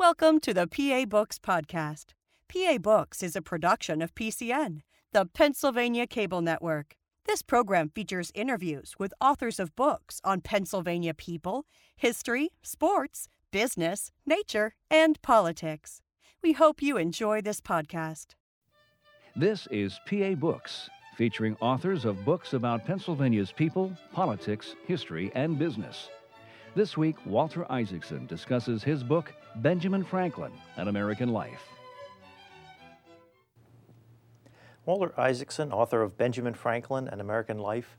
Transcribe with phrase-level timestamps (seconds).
[0.00, 2.12] Welcome to the PA Books Podcast.
[2.48, 6.94] PA Books is a production of PCN, the Pennsylvania Cable Network.
[7.26, 11.66] This program features interviews with authors of books on Pennsylvania people,
[11.96, 16.00] history, sports, business, nature, and politics.
[16.44, 18.36] We hope you enjoy this podcast.
[19.34, 26.08] This is PA Books, featuring authors of books about Pennsylvania's people, politics, history, and business.
[26.78, 31.70] This week, Walter Isaacson discusses his book, Benjamin Franklin An American Life.
[34.86, 37.96] Walter Isaacson, author of Benjamin Franklin An American Life.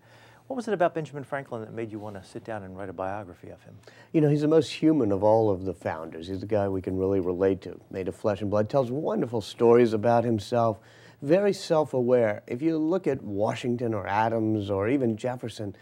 [0.47, 2.87] What was it about Benjamin Franklin that made you want to sit down and write
[2.87, 3.75] a biography of him?
[4.13, 6.29] You know, he's the most human of all of the founders.
[6.29, 9.41] He's the guy we can really relate to, made of flesh and blood, tells wonderful
[9.41, 10.79] stories about himself,
[11.21, 12.43] very self aware.
[12.47, 15.75] If you look at Washington or Adams or even Jefferson,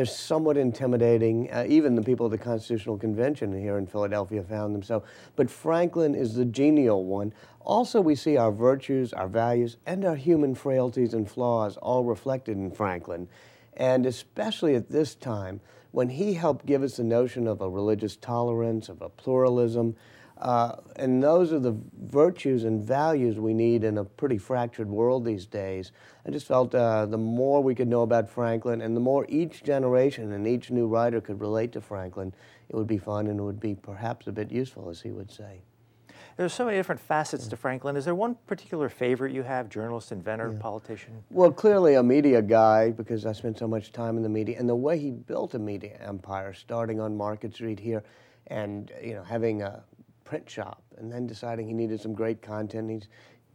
[0.00, 1.52] they're somewhat intimidating.
[1.52, 5.02] Uh, even the people of the Constitutional Convention here in Philadelphia found them so.
[5.36, 7.34] But Franklin is the genial one.
[7.60, 12.56] Also, we see our virtues, our values, and our human frailties and flaws all reflected
[12.56, 13.28] in Franklin.
[13.76, 18.16] And especially at this time, when he helped give us the notion of a religious
[18.16, 19.96] tolerance, of a pluralism,
[20.40, 25.24] uh, and those are the virtues and values we need in a pretty fractured world
[25.24, 25.92] these days.
[26.26, 29.62] I just felt uh, the more we could know about Franklin and the more each
[29.62, 32.32] generation and each new writer could relate to Franklin,
[32.70, 35.30] it would be fun and it would be perhaps a bit useful, as he would
[35.30, 35.60] say.
[36.38, 37.96] There's so many different facets to Franklin.
[37.96, 40.58] Is there one particular favorite you have, journalist, inventor, yeah.
[40.58, 41.22] politician?
[41.28, 44.66] Well, clearly a media guy because I spent so much time in the media and
[44.66, 48.02] the way he built a media empire, starting on Market Street here
[48.46, 49.82] and you know having a
[50.30, 52.88] print shop and then deciding he needed some great content.
[52.88, 53.00] He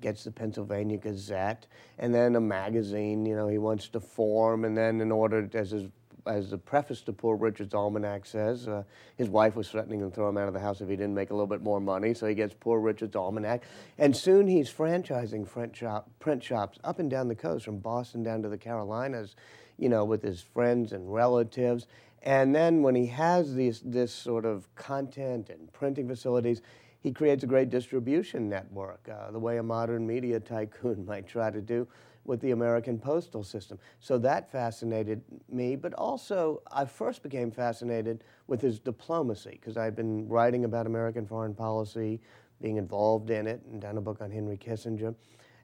[0.01, 1.67] gets the Pennsylvania Gazette
[1.99, 4.65] and then a magazine, you know, he wants to form.
[4.65, 5.85] And then, in order, as his
[6.27, 8.83] as the preface to Poor Richard's Almanac says, uh,
[9.15, 11.29] his wife was threatening to throw him out of the house if he didn't make
[11.29, 12.15] a little bit more money.
[12.15, 13.61] So he gets Poor Richard's Almanac.
[13.99, 18.23] And soon he's franchising print, shop, print shops up and down the coast, from Boston
[18.23, 19.35] down to the Carolinas,
[19.77, 21.85] you know, with his friends and relatives.
[22.25, 26.61] And then when he has these, this sort of content and printing facilities,
[26.99, 31.51] he creates a great distribution network, uh, the way a modern media tycoon might try
[31.51, 31.87] to do
[32.25, 33.77] with the American postal system.
[33.99, 35.21] So that fascinated
[35.51, 40.87] me, but also I first became fascinated with his diplomacy because I'd been writing about
[40.87, 42.19] American foreign policy,
[42.59, 45.13] being involved in it, and done a book on Henry Kissinger.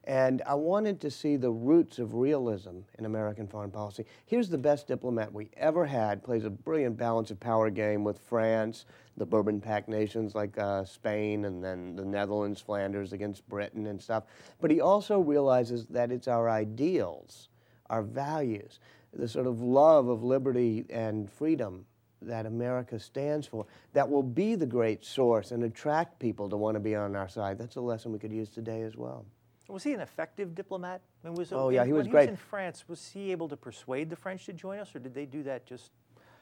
[0.04, 4.04] And I wanted to see the roots of realism in American foreign policy.
[4.26, 8.18] Here's the best diplomat we ever had, plays a brilliant balance of power game with
[8.18, 8.84] France,
[9.16, 14.02] the Bourbon Pact nations like uh, Spain, and then the Netherlands, Flanders against Britain and
[14.02, 14.24] stuff.
[14.60, 17.48] But he also realizes that it's our ideals,
[17.88, 18.80] our values,
[19.12, 21.86] the sort of love of liberty and freedom
[22.22, 26.74] that America stands for that will be the great source and attract people to want
[26.74, 27.58] to be on our side.
[27.58, 29.26] That's a lesson we could use today as well.
[29.72, 31.00] Was he an effective diplomat?
[31.24, 32.24] I mean, was, oh yeah, he was great.
[32.24, 34.98] He was in France, was he able to persuade the French to join us, or
[34.98, 35.92] did they do that just?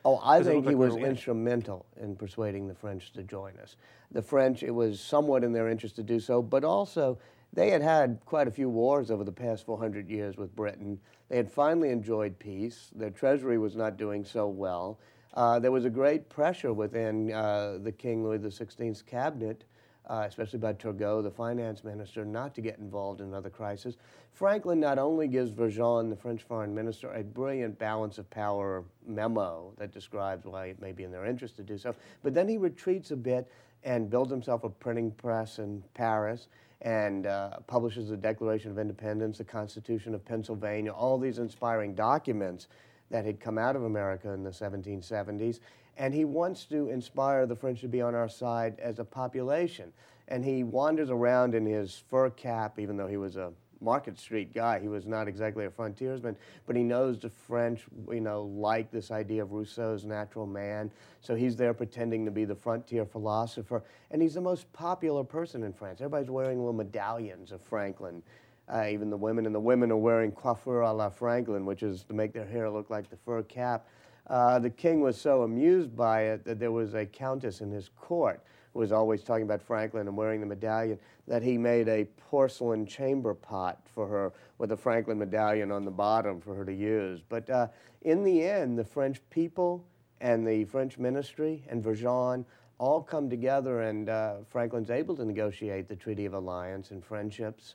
[0.04, 3.76] Oh, I think he was instrumental in persuading the French to join us.
[4.10, 7.18] The French, it was somewhat in their interest to do so, but also
[7.52, 10.98] they had had quite a few wars over the past 400 years with Britain.
[11.28, 12.91] They had finally enjoyed peace.
[12.97, 14.98] Their treasury was not doing so well.
[15.34, 19.62] Uh, there was a great pressure within uh, the King Louis XVI's cabinet
[20.10, 23.97] uh, especially by Turgot, the finance minister, not to get involved in another crisis.
[24.32, 29.72] Franklin not only gives Vergennes, the French foreign minister, a brilliant balance of power memo
[29.78, 31.94] that describes why it may be in their interest to do so,
[32.25, 33.48] but then he retreats a bit
[33.84, 36.48] and builds himself a printing press in Paris
[36.82, 42.66] and uh, publishes the Declaration of Independence, the Constitution of Pennsylvania, all these inspiring documents
[43.10, 45.60] that had come out of America in the 1770s
[46.00, 49.93] and he wants to inspire the French to be on our side as a population.
[50.28, 53.53] And he wanders around in his fur cap, even though he was a
[53.83, 54.81] Market Street guy.
[54.81, 59.10] He was not exactly a frontiersman, but he knows the French, you know, like this
[59.10, 60.91] idea of Rousseau's natural man.
[61.21, 63.83] So he's there pretending to be the frontier philosopher.
[64.10, 66.01] And he's the most popular person in France.
[66.01, 68.22] Everybody's wearing little medallions of Franklin.
[68.72, 72.04] Uh, even the women, and the women are wearing coiffure a la Franklin, which is
[72.04, 73.86] to make their hair look like the fur cap.
[74.27, 77.91] Uh, the king was so amused by it that there was a countess in his
[77.97, 82.05] court who was always talking about Franklin and wearing the medallion that he made a
[82.28, 86.75] porcelain chamber pot for her with a Franklin medallion on the bottom for her to
[86.75, 87.21] use.
[87.28, 87.69] But uh,
[88.03, 89.84] in the end, the French people
[90.21, 92.45] and the French ministry and Vergennes
[92.78, 97.75] all come together, and uh, Franklin's able to negotiate the Treaty of Alliance and friendships.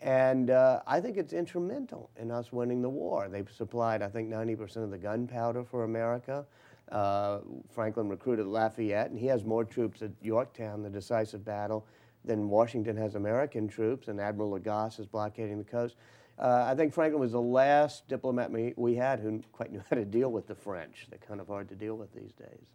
[0.00, 3.28] And uh, I think it's instrumental in us winning the war.
[3.28, 6.44] They've supplied, I think, 90% of the gunpowder for America.
[6.90, 7.38] Uh,
[7.74, 11.86] Franklin recruited Lafayette, and he has more troops at Yorktown, the decisive battle,
[12.24, 15.96] than Washington has American troops, and Admiral de Grasse is blockading the coast.
[16.38, 19.96] Uh, I think Franklin was the last diplomat we, we had who quite knew how
[19.96, 21.06] to deal with the French.
[21.08, 22.66] They're kind of hard to deal with these days.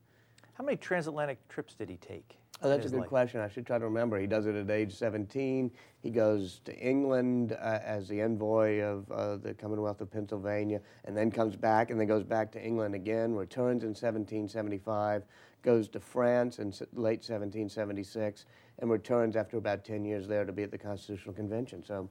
[0.54, 2.38] How many transatlantic trips did he take?
[2.62, 3.10] Oh, that's a good life?
[3.10, 3.40] question.
[3.40, 4.20] I should try to remember.
[4.20, 5.72] He does it at age 17.
[6.02, 11.16] He goes to England uh, as the envoy of uh, the Commonwealth of Pennsylvania, and
[11.16, 15.24] then comes back, and then goes back to England again, returns in 1775,
[15.62, 18.46] goes to France in late 1776,
[18.80, 21.84] and returns after about 10 years there to be at the Constitutional Convention.
[21.84, 22.10] So,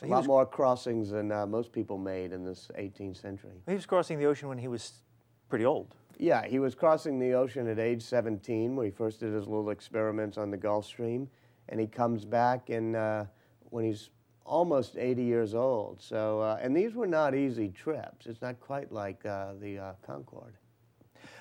[0.00, 3.62] so a lot more crossings than uh, most people made in this 18th century.
[3.66, 5.02] He was crossing the ocean when he was
[5.48, 5.94] pretty old.
[6.18, 9.70] Yeah, he was crossing the ocean at age 17 when he first did his little
[9.70, 11.28] experiments on the Gulf Stream,
[11.68, 13.24] and he comes back and uh,
[13.64, 14.10] when he's
[14.46, 16.00] almost 80 years old.
[16.00, 18.26] So, uh, and these were not easy trips.
[18.26, 20.54] It's not quite like uh, the uh, Concorde.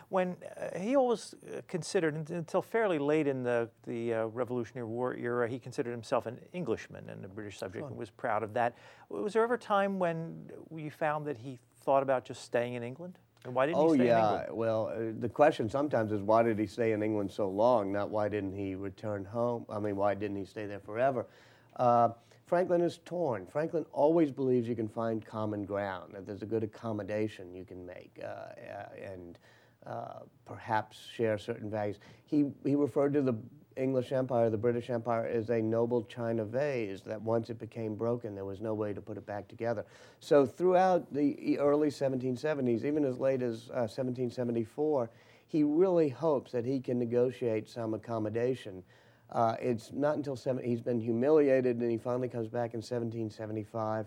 [0.09, 5.47] When uh, he always uh, considered, until fairly late in the, the Revolutionary War era,
[5.47, 7.87] he considered himself an Englishman and a British subject sure.
[7.87, 8.75] and was proud of that.
[9.09, 12.83] Was there ever a time when you found that he thought about just staying in
[12.83, 13.19] England?
[13.45, 14.17] And why didn't oh, he stay yeah.
[14.17, 14.57] in England?
[14.57, 17.91] Well, uh, the question sometimes is why did he stay in England so long?
[17.91, 19.65] Not why didn't he return home?
[19.69, 21.27] I mean, why didn't he stay there forever?
[21.75, 22.09] Uh,
[22.45, 23.45] Franklin is torn.
[23.45, 27.85] Franklin always believes you can find common ground, that there's a good accommodation you can
[27.85, 29.39] make, uh, uh and
[29.85, 31.97] uh, perhaps share certain values.
[32.25, 33.35] He, he referred to the
[33.77, 38.33] English Empire, the British Empire, is a noble china vase that once it became broken,
[38.33, 39.85] there was no way to put it back together.
[40.19, 45.09] So throughout the early 1770s, even as late as uh, 1774,
[45.47, 48.83] he really hopes that he can negotiate some accommodation.
[49.31, 54.05] Uh, it's not until seven, he's been humiliated and he finally comes back in 1775,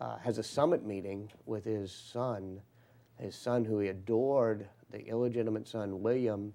[0.00, 2.60] uh, has a summit meeting with his son,
[3.18, 6.52] his son who he adored, the illegitimate son William,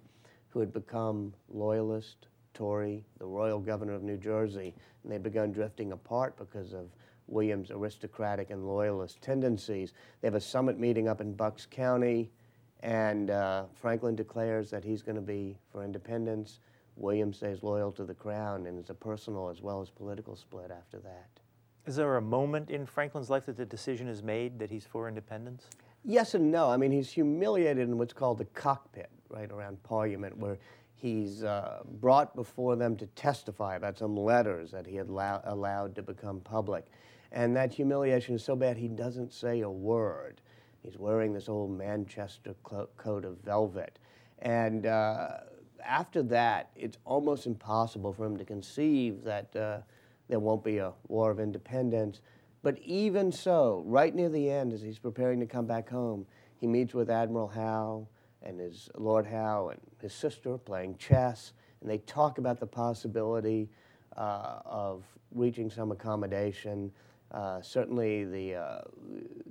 [0.50, 2.28] who had become loyalist,
[2.58, 4.74] Tory, the royal governor of New Jersey,
[5.04, 6.90] and they've begun drifting apart because of
[7.28, 9.94] William's aristocratic and loyalist tendencies.
[10.22, 12.32] They have a summit meeting up in Bucks County,
[12.82, 16.60] and uh, Franklin declares that he's going to be for independence.
[16.96, 20.72] William stays loyal to the crown, and it's a personal as well as political split
[20.72, 21.30] after that.
[21.86, 25.08] Is there a moment in Franklin's life that the decision is made that he's for
[25.08, 25.68] independence?
[26.04, 26.72] Yes and no.
[26.72, 30.58] I mean, he's humiliated in what's called the cockpit, right around Parliament, where
[31.00, 35.96] He's uh, brought before them to testify about some letters that he had allow- allowed
[35.96, 36.88] to become public.
[37.32, 40.42] And that humiliation is so bad he doesn't say a word.
[40.82, 44.00] He's wearing this old Manchester clo- coat of velvet.
[44.40, 45.38] And uh,
[45.86, 49.80] after that, it's almost impossible for him to conceive that uh,
[50.30, 52.22] there won't be a war of independence.
[52.64, 56.26] But even so, right near the end, as he's preparing to come back home,
[56.60, 58.08] he meets with Admiral Howe
[58.44, 63.70] and his Lord Howe and his sister playing chess, and they talk about the possibility
[64.16, 66.92] uh, of reaching some accommodation.
[67.32, 68.82] Uh, certainly, the uh,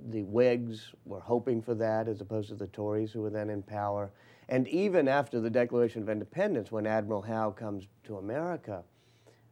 [0.09, 3.61] the Whigs were hoping for that, as opposed to the Tories, who were then in
[3.61, 4.11] power.
[4.49, 8.83] And even after the Declaration of Independence, when Admiral Howe comes to America,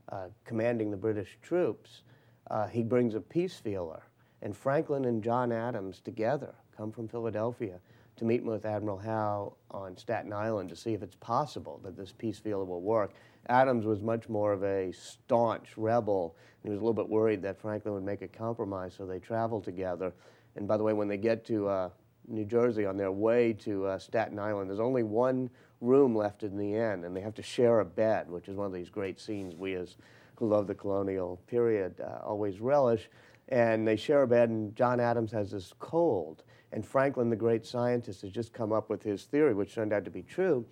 [0.10, 2.02] uh, commanding the British troops,
[2.50, 4.04] uh, he brings a peace feeler,
[4.42, 7.80] and Franklin and John Adams together come from Philadelphia
[8.18, 12.12] to meet with Admiral Howe on Staten Island to see if it's possible that this
[12.12, 13.14] peace feeler will work.
[13.50, 16.36] Adams was much more of a staunch rebel.
[16.64, 19.64] He was a little bit worried that Franklin would make a compromise, so they traveled
[19.64, 20.14] together.
[20.56, 21.90] And by the way, when they get to uh,
[22.28, 25.50] New Jersey on their way to uh, Staten Island, there's only one
[25.82, 28.68] room left in the inn, and they have to share a bed, which is one
[28.68, 29.98] of these great scenes we as
[30.38, 33.10] who love the colonial period uh, always relish.
[33.50, 36.44] And they share a bed, and John Adams has this cold.
[36.76, 40.04] And Franklin, the great scientist, has just come up with his theory, which turned out
[40.04, 40.66] to be true,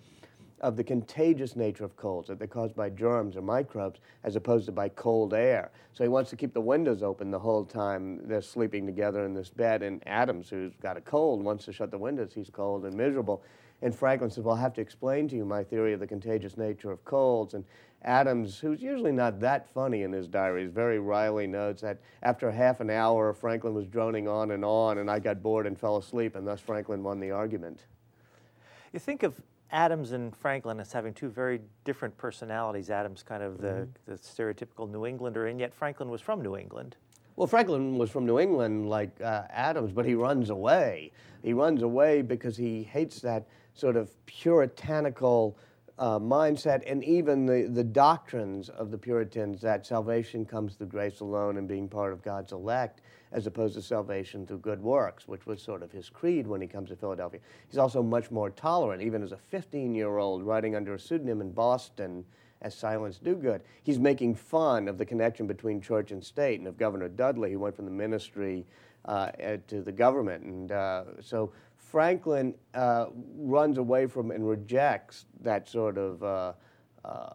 [0.60, 4.66] of the contagious nature of colds, that they're caused by germs or microbes as opposed
[4.66, 5.70] to by cold air.
[5.94, 9.32] So he wants to keep the windows open the whole time they're sleeping together in
[9.32, 9.82] this bed.
[9.82, 12.32] And Adams, who's got a cold, wants to shut the windows.
[12.34, 13.42] He's cold and miserable.
[13.82, 16.56] And Franklin says, Well, I'll have to explain to you my theory of the contagious
[16.56, 17.54] nature of colds.
[17.54, 17.64] And
[18.02, 22.80] Adams, who's usually not that funny in his diaries, very wryly notes that after half
[22.80, 26.36] an hour, Franklin was droning on and on, and I got bored and fell asleep,
[26.36, 27.86] and thus Franklin won the argument.
[28.92, 29.40] You think of
[29.72, 32.90] Adams and Franklin as having two very different personalities.
[32.90, 34.12] Adams, kind of the, mm-hmm.
[34.12, 36.96] the stereotypical New Englander, and yet Franklin was from New England.
[37.36, 41.10] Well, Franklin was from New England like uh, Adams, but he runs away.
[41.42, 45.58] He runs away because he hates that sort of puritanical
[45.98, 51.20] uh, mindset and even the, the doctrines of the Puritans that salvation comes through grace
[51.20, 53.00] alone and being part of God's elect,
[53.30, 56.66] as opposed to salvation through good works, which was sort of his creed when he
[56.66, 57.40] comes to Philadelphia.
[57.68, 61.40] He's also much more tolerant, even as a 15 year old writing under a pseudonym
[61.40, 62.24] in Boston
[62.62, 63.60] as Silence Dogood.
[63.82, 67.58] He's making fun of the connection between church and state and of Governor Dudley, who
[67.58, 68.66] went from the ministry
[69.04, 69.30] uh,
[69.68, 70.44] to the government.
[70.44, 71.52] And uh, so
[71.94, 76.52] Franklin uh, runs away from and rejects that sort of uh,
[77.04, 77.28] uh,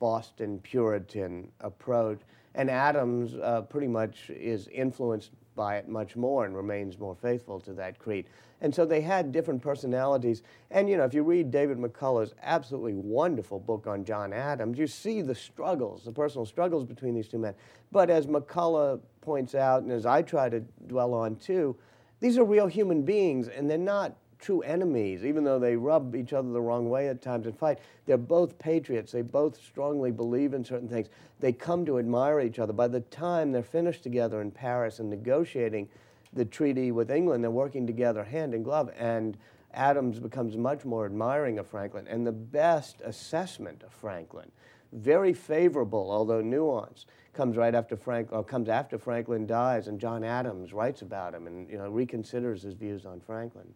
[0.00, 2.18] Boston Puritan approach.
[2.56, 7.60] And Adams uh, pretty much is influenced by it much more and remains more faithful
[7.60, 8.26] to that creed.
[8.60, 10.42] And so they had different personalities.
[10.72, 14.88] And, you know, if you read David McCullough's absolutely wonderful book on John Adams, you
[14.88, 17.54] see the struggles, the personal struggles between these two men.
[17.92, 21.76] But as McCullough points out, and as I try to dwell on too,
[22.22, 26.32] these are real human beings, and they're not true enemies, even though they rub each
[26.32, 27.80] other the wrong way at times and fight.
[28.06, 29.10] They're both patriots.
[29.10, 31.08] They both strongly believe in certain things.
[31.40, 32.72] They come to admire each other.
[32.72, 35.88] By the time they're finished together in Paris and negotiating
[36.32, 38.90] the treaty with England, they're working together hand in glove.
[38.96, 39.36] And
[39.74, 44.50] Adams becomes much more admiring of Franklin and the best assessment of Franklin,
[44.92, 50.22] very favorable, although nuanced comes right after Frank, or comes after Franklin dies, and John
[50.22, 53.72] Adams writes about him and you know reconsiders his views on Franklin.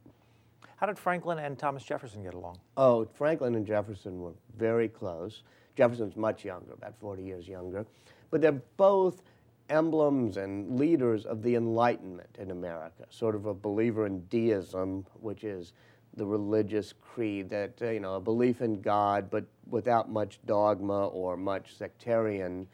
[0.77, 2.59] How did Franklin and Thomas Jefferson get along?
[2.77, 5.43] Oh, Franklin and Jefferson were very close.
[5.75, 7.87] Jefferson's much younger, about 40 years younger,
[8.31, 9.23] but they're both
[9.69, 15.45] emblems and leaders of the Enlightenment in America, sort of a believer in deism, which
[15.45, 15.73] is
[16.17, 21.09] the religious creed that, uh, you know, a belief in God, but without much dogma
[21.09, 22.67] or much sectarian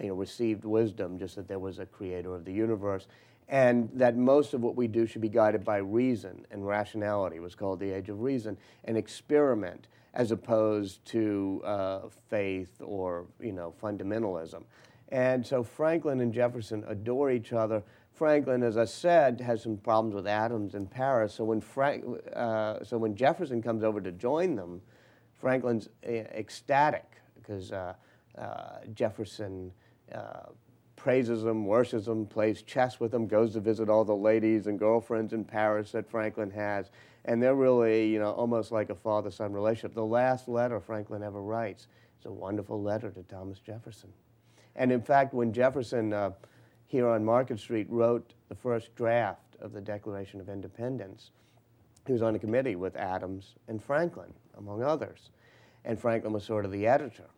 [0.00, 3.06] you know, received wisdom, just that there was a creator of the universe,
[3.48, 7.36] and that most of what we do should be guided by reason and rationality.
[7.36, 13.26] It was called the Age of Reason, and experiment as opposed to uh, faith or
[13.40, 14.62] you know fundamentalism.
[15.08, 17.82] And so Franklin and Jefferson adore each other.
[18.20, 21.32] Franklin, as I said, has some problems with Adams in Paris.
[21.32, 24.82] So when Frank, uh, so when Jefferson comes over to join them,
[25.38, 27.94] Franklin's uh, ecstatic because uh,
[28.36, 29.72] uh, Jefferson
[30.14, 30.50] uh,
[30.96, 34.78] praises him, worships him, plays chess with him, goes to visit all the ladies and
[34.78, 36.90] girlfriends in Paris that Franklin has.
[37.24, 39.94] And they're really, you know, almost like a father-son relationship.
[39.94, 41.86] The last letter Franklin ever writes
[42.18, 44.12] is a wonderful letter to Thomas Jefferson.
[44.76, 46.32] And in fact, when Jefferson uh,
[46.90, 51.30] here on Market Street wrote the first draft of the Declaration of Independence,
[52.04, 55.30] he was on a committee with Adams and Franklin, among others.
[55.84, 57.30] And Franklin was sort of the editor.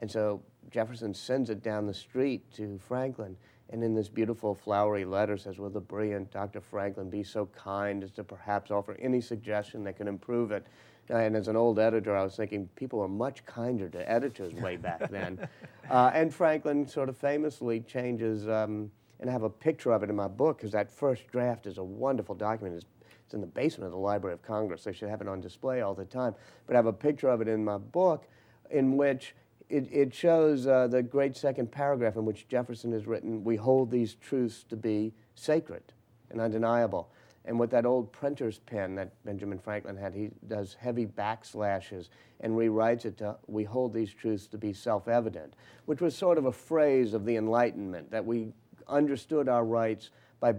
[0.00, 3.36] And so Jefferson sends it down the street to Franklin,
[3.70, 6.60] and in this beautiful flowery letter says, Will the brilliant Dr.
[6.60, 10.66] Franklin be so kind as to perhaps offer any suggestion that can improve it?
[11.10, 14.76] And as an old editor, I was thinking people were much kinder to editors way
[14.88, 15.48] back then.
[15.90, 20.10] uh, and Franklin sort of famously changes, um, and I have a picture of it
[20.10, 22.76] in my book, because that first draft is a wonderful document.
[22.76, 22.86] It's,
[23.24, 24.84] it's in the basement of the Library of Congress.
[24.84, 26.34] They should have it on display all the time.
[26.66, 28.26] But I have a picture of it in my book
[28.70, 29.34] in which
[29.68, 33.90] it, it shows uh, the great second paragraph in which Jefferson has written, We hold
[33.90, 35.82] these truths to be sacred
[36.30, 37.10] and undeniable.
[37.48, 42.52] And with that old printer's pen that Benjamin Franklin had, he does heavy backslashes and
[42.52, 45.54] rewrites it to, We hold these truths to be self evident,
[45.86, 48.52] which was sort of a phrase of the Enlightenment that we
[48.86, 50.56] understood our rights by,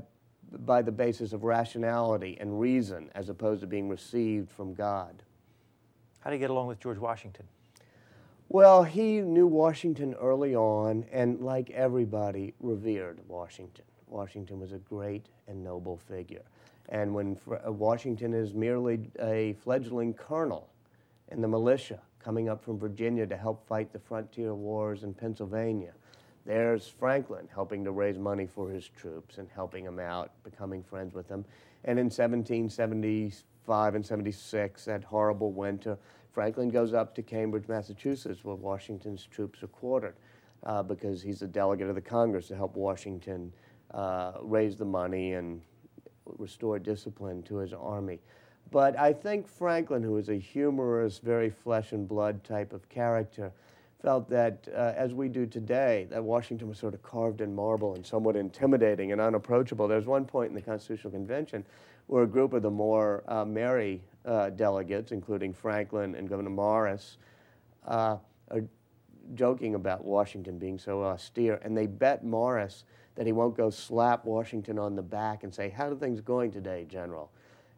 [0.65, 5.21] by the basis of rationality and reason as opposed to being received from God.
[6.21, 7.45] How do you get along with George Washington?
[8.49, 13.85] Well, he knew Washington early on, and like everybody, revered Washington.
[14.07, 16.41] Washington was a great and noble figure.
[16.89, 20.69] And when uh, Washington is merely a fledgling colonel
[21.31, 25.93] in the militia coming up from Virginia to help fight the frontier wars in Pennsylvania,
[26.45, 31.13] there's Franklin helping to raise money for his troops and helping them out, becoming friends
[31.13, 31.45] with them.
[31.83, 35.97] And in 1775 and 76, that horrible winter,
[36.31, 40.15] Franklin goes up to Cambridge, Massachusetts, where Washington's troops are quartered,
[40.63, 43.53] uh, because he's a delegate of the Congress to help Washington
[43.91, 45.61] uh, raise the money and
[46.37, 48.19] restore discipline to his army.
[48.71, 53.51] But I think Franklin, who was a humorous, very flesh and blood type of character,
[54.01, 57.95] felt that, uh, as we do today, that Washington was sort of carved in marble
[57.95, 59.87] and somewhat intimidating and unapproachable.
[59.87, 61.65] There was one point in the Constitutional Convention
[62.07, 67.17] where a group of the more uh, merry uh, delegates, including Franklin and Gouverneur Morris,
[67.85, 68.17] uh,
[68.49, 68.63] are
[69.35, 72.85] joking about Washington being so austere, and they bet Morris
[73.19, 76.51] that he won't go slap Washington on the back and say, How are things going
[76.51, 77.29] today, General?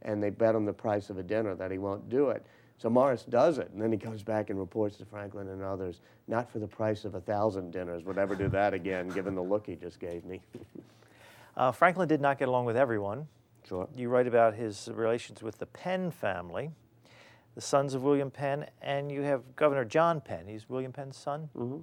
[0.03, 2.45] And they bet him the price of a dinner that he won't do it.
[2.77, 6.01] So Morris does it, and then he comes back and reports to Franklin and others,
[6.27, 9.41] not for the price of a thousand dinners, would ever do that again, given the
[9.41, 10.41] look he just gave me.
[11.57, 13.25] uh, Franklin did not get along with everyone.
[13.67, 13.87] Sure.
[13.95, 16.69] You write about his relations with the Penn family,
[17.55, 20.45] the sons of William Penn, and you have Governor John Penn.
[20.45, 21.49] He's William Penn's son?
[21.57, 21.79] Mm-hmm.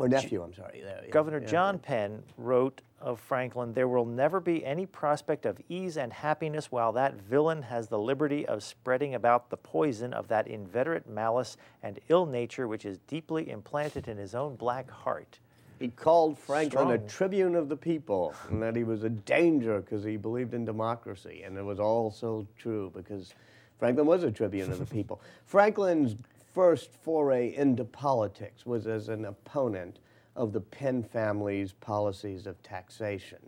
[0.00, 0.80] Or nephew, I'm sorry.
[0.82, 1.10] There, yeah.
[1.10, 1.46] Governor yeah.
[1.46, 6.70] John Penn wrote of Franklin, There will never be any prospect of ease and happiness
[6.70, 11.56] while that villain has the liberty of spreading about the poison of that inveterate malice
[11.82, 15.38] and ill nature which is deeply implanted in his own black heart.
[15.78, 16.92] He called Franklin Strong.
[16.92, 20.66] a tribune of the people and that he was a danger because he believed in
[20.66, 21.42] democracy.
[21.44, 23.34] And it was all so true because
[23.78, 25.22] Franklin was a tribune of the people.
[25.46, 26.16] Franklin's
[26.60, 29.98] first foray into politics was as an opponent
[30.36, 33.38] of the Penn family's policies of taxation.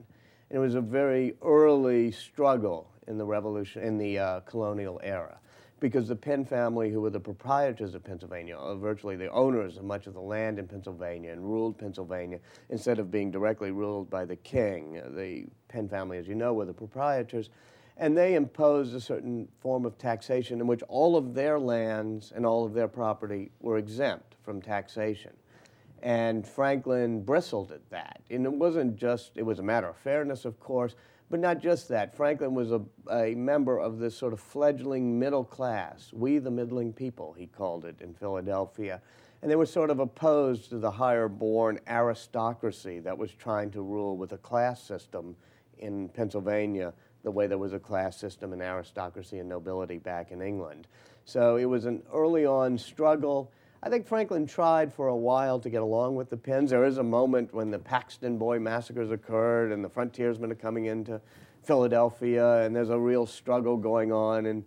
[0.49, 5.39] And it was a very early struggle in the revolution, in the uh, colonial era,
[5.79, 9.85] because the Penn family, who were the proprietors of Pennsylvania, are virtually the owners of
[9.85, 12.39] much of the land in Pennsylvania and ruled Pennsylvania
[12.71, 14.95] instead of being directly ruled by the king.
[15.15, 17.51] The Penn family, as you know, were the proprietors.
[17.97, 22.47] And they imposed a certain form of taxation in which all of their lands and
[22.47, 25.33] all of their property were exempt from taxation.
[26.03, 28.21] And Franklin bristled at that.
[28.29, 30.97] And it wasn't just, it was a matter of fairness, of course,
[31.31, 32.15] but not just that.
[32.17, 36.93] Franklin was a, a member of this sort of fledgling middle class, we the middling
[36.93, 39.01] people, he called it in Philadelphia.
[39.41, 43.83] And they were sort of opposed to the higher born aristocracy that was trying to
[43.83, 45.35] rule with a class system
[45.79, 50.43] in Pennsylvania the way there was a class system and aristocracy and nobility back in
[50.43, 50.87] England.
[51.25, 53.51] So it was an early on struggle.
[53.83, 56.71] I think Franklin tried for a while to get along with the Penns.
[56.71, 60.87] There is a moment when the Paxton Boy massacres occurred and the frontiersmen are coming
[60.87, 61.21] into
[61.63, 64.65] Philadelphia and there's a real struggle going on and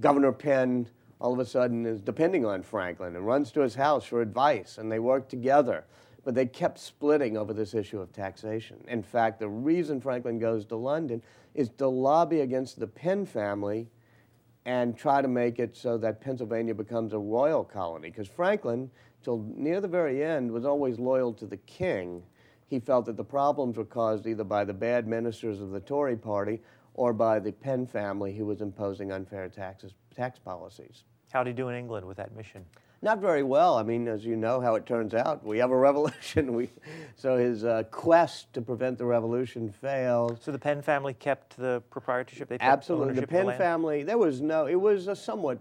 [0.00, 0.86] Governor Penn
[1.20, 4.78] all of a sudden is depending on Franklin and runs to his house for advice
[4.78, 5.84] and they work together.
[6.24, 8.84] But they kept splitting over this issue of taxation.
[8.86, 11.22] In fact, the reason Franklin goes to London
[11.58, 13.88] is to lobby against the Penn family
[14.64, 18.10] and try to make it so that Pennsylvania becomes a royal colony.
[18.10, 18.88] Because Franklin,
[19.24, 22.22] till near the very end, was always loyal to the king.
[22.68, 26.16] He felt that the problems were caused either by the bad ministers of the Tory
[26.16, 26.60] party
[26.94, 31.02] or by the Penn family who was imposing unfair taxes, tax policies.
[31.32, 32.64] How did he do in England with that mission?
[33.00, 33.76] Not very well.
[33.76, 36.52] I mean, as you know how it turns out, we have a revolution.
[36.52, 36.70] We,
[37.16, 40.42] so his uh, quest to prevent the revolution failed.
[40.42, 42.48] So the Penn family kept the proprietorship.
[42.48, 44.02] They Absolutely, the Penn the family.
[44.02, 44.66] There was no.
[44.66, 45.60] It was a somewhat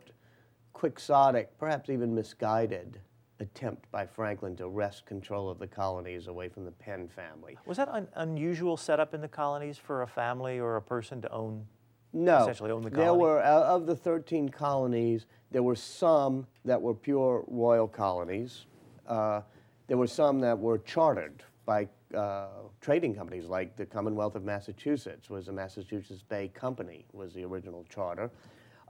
[0.73, 2.99] quixotic, perhaps even misguided
[3.39, 7.57] attempt by Franklin to wrest control of the colonies away from the Penn family.
[7.65, 11.31] Was that an unusual setup in the colonies for a family or a person to
[11.31, 11.65] own
[12.13, 13.05] no, essentially own the colony?
[13.05, 18.65] There were, uh, of the 13 colonies, there were some that were pure royal colonies.
[19.07, 19.41] Uh,
[19.87, 22.47] there were some that were chartered by uh,
[22.81, 27.85] trading companies, like the Commonwealth of Massachusetts was the Massachusetts Bay Company was the original
[27.89, 28.29] charter.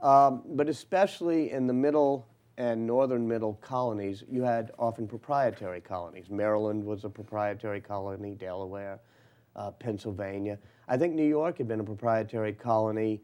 [0.00, 6.30] Um, but especially in the middle and northern middle colonies, you had often proprietary colonies.
[6.30, 9.00] Maryland was a proprietary colony, Delaware,
[9.56, 10.58] uh, Pennsylvania.
[10.86, 13.20] I think New York had been a proprietary colony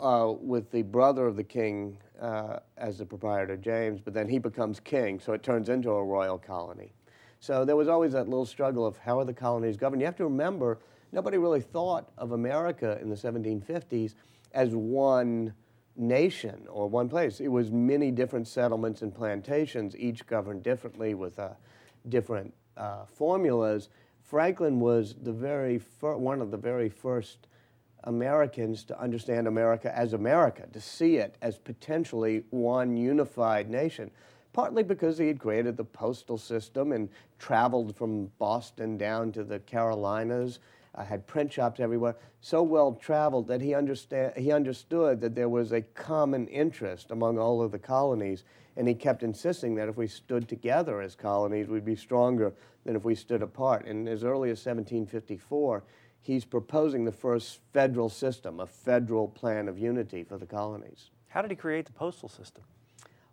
[0.00, 4.38] uh, with the brother of the king uh, as the proprietor, James, but then he
[4.38, 6.92] becomes king, so it turns into a royal colony.
[7.40, 10.00] So there was always that little struggle of how are the colonies governed.
[10.00, 10.78] You have to remember,
[11.12, 14.14] nobody really thought of America in the 1750s
[14.54, 15.52] as one
[15.96, 17.40] nation or one place.
[17.40, 21.50] It was many different settlements and plantations, each governed differently with uh,
[22.08, 23.88] different uh, formulas.
[24.22, 27.46] Franklin was the very fir- one of the very first
[28.06, 34.10] Americans to understand America as America, to see it as potentially one unified nation.
[34.52, 39.58] Partly because he had created the postal system and traveled from Boston down to the
[39.58, 40.60] Carolinas,
[40.94, 45.48] uh, had print shops everywhere, so well traveled that he, understand, he understood that there
[45.48, 48.44] was a common interest among all of the colonies.
[48.78, 52.52] And he kept insisting that if we stood together as colonies, we'd be stronger
[52.84, 53.86] than if we stood apart.
[53.86, 55.82] And as early as 1754,
[56.26, 61.10] he's proposing the first federal system, a federal plan of unity for the colonies.
[61.28, 62.64] How did he create the postal system?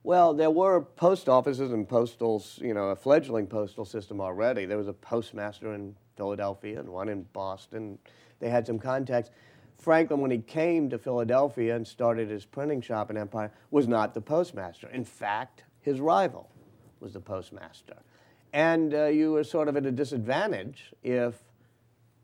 [0.04, 4.66] Well, there were post offices and postals, you know, a fledgling postal system already.
[4.66, 7.98] There was a postmaster in Philadelphia and one in Boston.
[8.40, 9.32] They had some contacts.
[9.80, 14.14] Franklin, when he came to Philadelphia and started his printing shop in Empire, was not
[14.14, 14.88] the postmaster.
[14.90, 16.50] In fact, his rival
[17.00, 17.96] was the postmaster.
[18.52, 21.42] And uh, you were sort of at a disadvantage if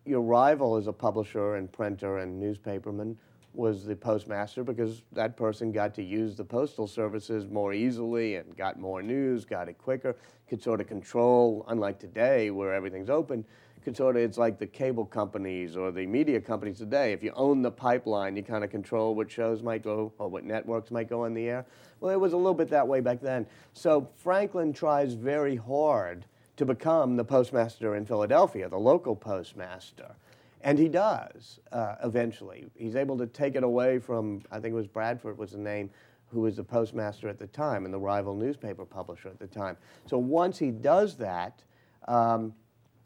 [0.06, 3.16] your rival as a publisher and printer and newspaperman
[3.54, 8.56] was the postmaster because that person got to use the postal services more easily and
[8.56, 10.16] got more news, got it quicker,
[10.48, 13.44] could sort of control, unlike today where everything's open,
[13.84, 17.14] could sort of, it's like the cable companies or the media companies today.
[17.14, 20.44] If you own the pipeline, you kind of control what shows might go or what
[20.44, 21.66] networks might go on the air.
[22.00, 23.48] Well, it was a little bit that way back then.
[23.74, 26.26] So Franklin tries very hard
[26.60, 30.14] to become the postmaster in Philadelphia, the local postmaster.
[30.60, 32.66] And he does uh, eventually.
[32.76, 35.90] He's able to take it away from, I think it was Bradford was the name,
[36.28, 39.78] who was the postmaster at the time and the rival newspaper publisher at the time.
[40.06, 41.64] So once he does that,
[42.10, 42.54] um,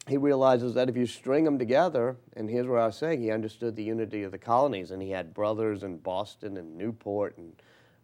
[0.08, 3.30] he realizes that if you string them together, and here's what I was saying, he
[3.30, 7.52] understood the unity of the colonies, and he had brothers in Boston and Newport and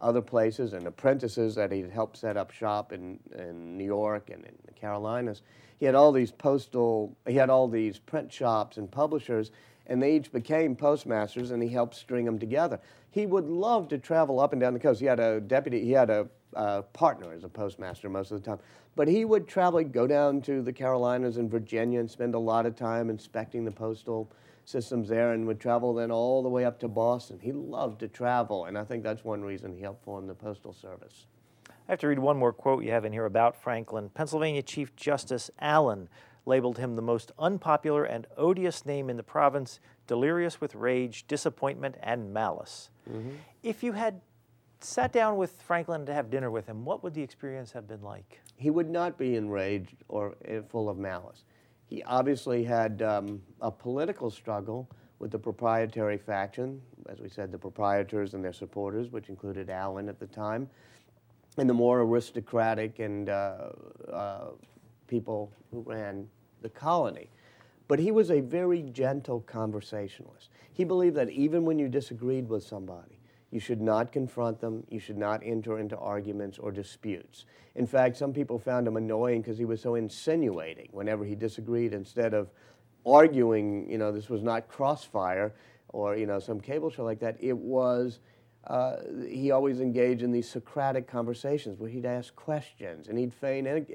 [0.00, 4.44] other places, and apprentices that he'd helped set up shop in, in New York and
[4.44, 5.42] in the Carolinas
[5.80, 9.50] he had all these postal, he had all these print shops and publishers,
[9.86, 12.78] and they each became postmasters, and he helped string them together.
[13.10, 15.00] He would love to travel up and down the coast.
[15.00, 18.46] He had a deputy, he had a uh, partner as a postmaster most of the
[18.46, 18.58] time.
[18.94, 22.66] But he would travel, go down to the Carolinas and Virginia and spend a lot
[22.66, 24.30] of time inspecting the postal
[24.70, 27.38] systems there and would travel then all the way up to Boston.
[27.40, 30.72] He loved to travel, and I think that's one reason he helped form the Postal
[30.72, 31.26] Service.
[31.68, 34.10] I have to read one more quote you have in here about Franklin.
[34.10, 36.08] Pennsylvania Chief Justice Allen
[36.46, 41.96] labeled him the most unpopular and odious name in the province, delirious with rage, disappointment,
[42.02, 42.90] and malice.
[43.10, 43.30] Mm-hmm.
[43.62, 44.20] If you had
[44.80, 48.02] sat down with Franklin to have dinner with him, what would the experience have been
[48.02, 48.40] like?
[48.56, 51.44] He would not be enraged or eh, full of malice.
[51.90, 57.58] He obviously had um, a political struggle with the proprietary faction, as we said, the
[57.58, 60.70] proprietors and their supporters, which included Allen at the time
[61.58, 63.70] and the more aristocratic and uh,
[64.10, 64.44] uh,
[65.08, 66.28] people who ran
[66.62, 67.28] the colony.
[67.88, 70.50] But he was a very gentle conversationalist.
[70.72, 73.19] He believed that even when you disagreed with somebody,
[73.50, 77.46] you should not confront them, you should not enter into arguments or disputes.
[77.74, 81.92] In fact, some people found him annoying because he was so insinuating whenever he disagreed
[81.92, 82.50] instead of
[83.06, 85.52] arguing, you know, this was not crossfire
[85.88, 87.36] or, you know, some cable show like that.
[87.40, 88.20] It was
[88.66, 93.86] uh, he always engaged in these Socratic conversations where he'd ask questions and he'd feign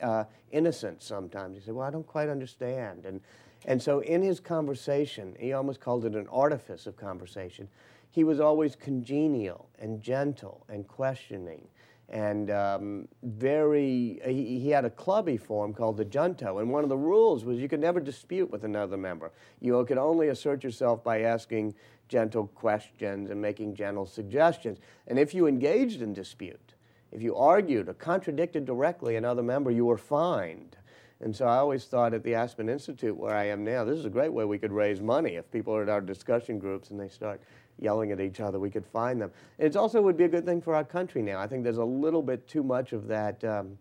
[0.00, 1.56] uh, innocence sometimes.
[1.56, 3.04] He said, Well, I don't quite understand.
[3.06, 3.20] And,
[3.64, 7.68] and so in his conversation, he almost called it an artifice of conversation.
[8.14, 11.66] He was always congenial and gentle and questioning
[12.10, 16.84] and um, very, he, he, had a club he formed called the Junto, and one
[16.84, 19.32] of the rules was you could never dispute with another member.
[19.60, 21.74] You could only assert yourself by asking
[22.08, 24.78] gentle questions and making gentle suggestions.
[25.08, 26.74] And if you engaged in dispute,
[27.10, 30.76] if you argued or contradicted directly another member, you were fined.
[31.20, 34.04] And so I always thought at the Aspen Institute, where I am now, this is
[34.04, 35.36] a great way we could raise money.
[35.36, 37.40] If people are at our discussion groups and they start
[37.78, 39.30] yelling at each other, we could find them.
[39.58, 41.38] It also would be a good thing for our country now.
[41.38, 43.78] I think there's a little bit too much of that um,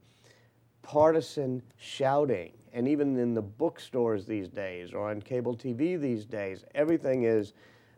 [0.82, 2.54] partisan shouting.
[2.74, 7.54] And even in the bookstores these days or on cable TV these days, everything is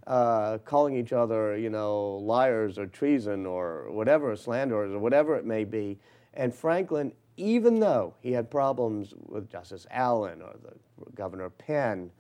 [0.07, 5.45] uh, calling each other, you know, liars or treason or whatever, slanderers or whatever it
[5.45, 5.97] may be.
[6.33, 12.11] And Franklin, even though he had problems with Justice Allen or the Governor Penn,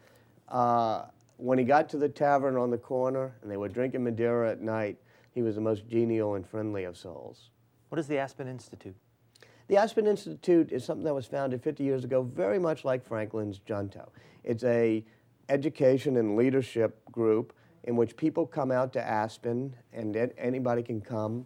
[0.49, 1.05] uh,
[1.37, 4.61] when he got to the tavern on the corner and they were drinking Madeira at
[4.61, 4.97] night,
[5.31, 7.49] he was the most genial and friendly of souls.
[7.89, 8.95] What is the Aspen Institute?
[9.67, 13.59] The Aspen Institute is something that was founded 50 years ago, very much like Franklin's
[13.59, 14.11] Junto.
[14.43, 15.03] It's a
[15.49, 21.45] education and leadership group in which people come out to Aspen and anybody can come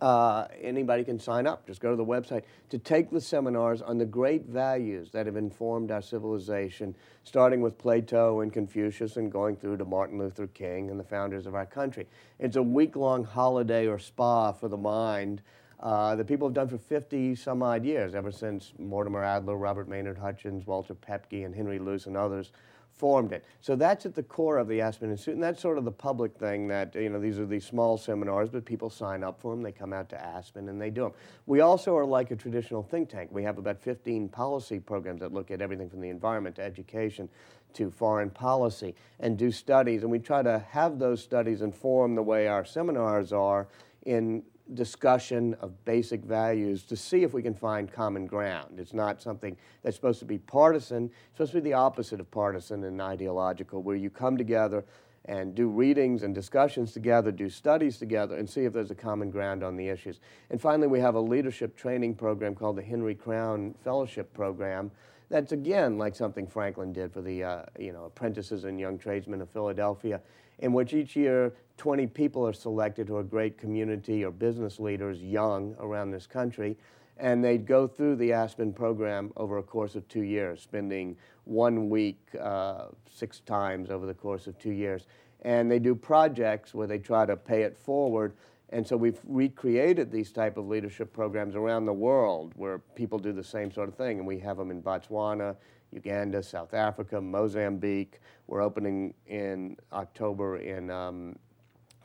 [0.00, 1.66] uh, anybody can sign up.
[1.66, 5.36] Just go to the website to take the seminars on the great values that have
[5.36, 10.90] informed our civilization, starting with Plato and Confucius and going through to Martin Luther King
[10.90, 12.06] and the founders of our country.
[12.38, 15.42] It's a week long holiday or spa for the mind.
[15.80, 19.88] Uh, that people have done for 50 some odd years, ever since Mortimer Adler, Robert
[19.88, 22.50] Maynard Hutchins, Walter Paepcke, and Henry Luce, and others
[22.98, 23.44] formed it.
[23.60, 26.36] So that's at the core of the Aspen Institute, and that's sort of the public
[26.36, 29.62] thing that, you know, these are these small seminars, but people sign up for them,
[29.62, 31.12] they come out to Aspen, and they do them.
[31.46, 33.30] We also are like a traditional think tank.
[33.32, 37.28] We have about 15 policy programs that look at everything from the environment to education
[37.74, 42.22] to foreign policy and do studies, and we try to have those studies inform the
[42.22, 43.68] way our seminars are
[44.06, 44.42] in
[44.74, 48.78] discussion of basic values to see if we can find common ground.
[48.78, 52.30] It's not something that's supposed to be partisan, it's supposed to be the opposite of
[52.30, 54.84] partisan and ideological, where you come together
[55.24, 59.30] and do readings and discussions together, do studies together, and see if there's a common
[59.30, 60.20] ground on the issues.
[60.50, 64.90] And finally, we have a leadership training program called the Henry Crown Fellowship Program.
[65.28, 69.42] That's again like something Franklin did for the uh, you know apprentices and young tradesmen
[69.42, 70.22] of Philadelphia,
[70.60, 75.22] in which each year 20 people are selected who are great community or business leaders,
[75.22, 76.76] young around this country,
[77.16, 81.88] and they'd go through the Aspen program over a course of two years, spending one
[81.88, 85.06] week uh, six times over the course of two years.
[85.42, 88.34] And they do projects where they try to pay it forward.
[88.70, 93.32] And so we've recreated these type of leadership programs around the world where people do
[93.32, 94.18] the same sort of thing.
[94.18, 95.56] And we have them in Botswana,
[95.92, 98.20] Uganda, South Africa, Mozambique.
[98.46, 101.36] We're opening in October in um,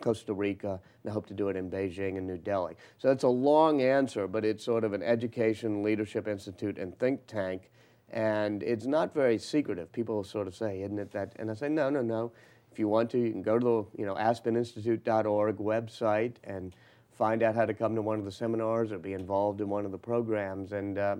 [0.04, 2.76] Costa Rica, and I hope to do it in Beijing and New Delhi.
[2.98, 7.26] So it's a long answer, but it's sort of an education, leadership institute, and think
[7.26, 7.72] tank.
[8.10, 9.92] And it's not very secretive.
[9.94, 11.34] People sort of say, isn't it that?
[11.38, 12.34] And I say, no, no, no.
[12.70, 16.76] If you want to, you can go to the you know, aspeninstitute.org website and
[17.14, 19.86] find out how to come to one of the seminars or be involved in one
[19.86, 20.74] of the programs.
[20.74, 21.16] And uh,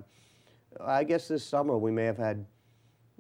[0.82, 2.46] I guess this summer we may have had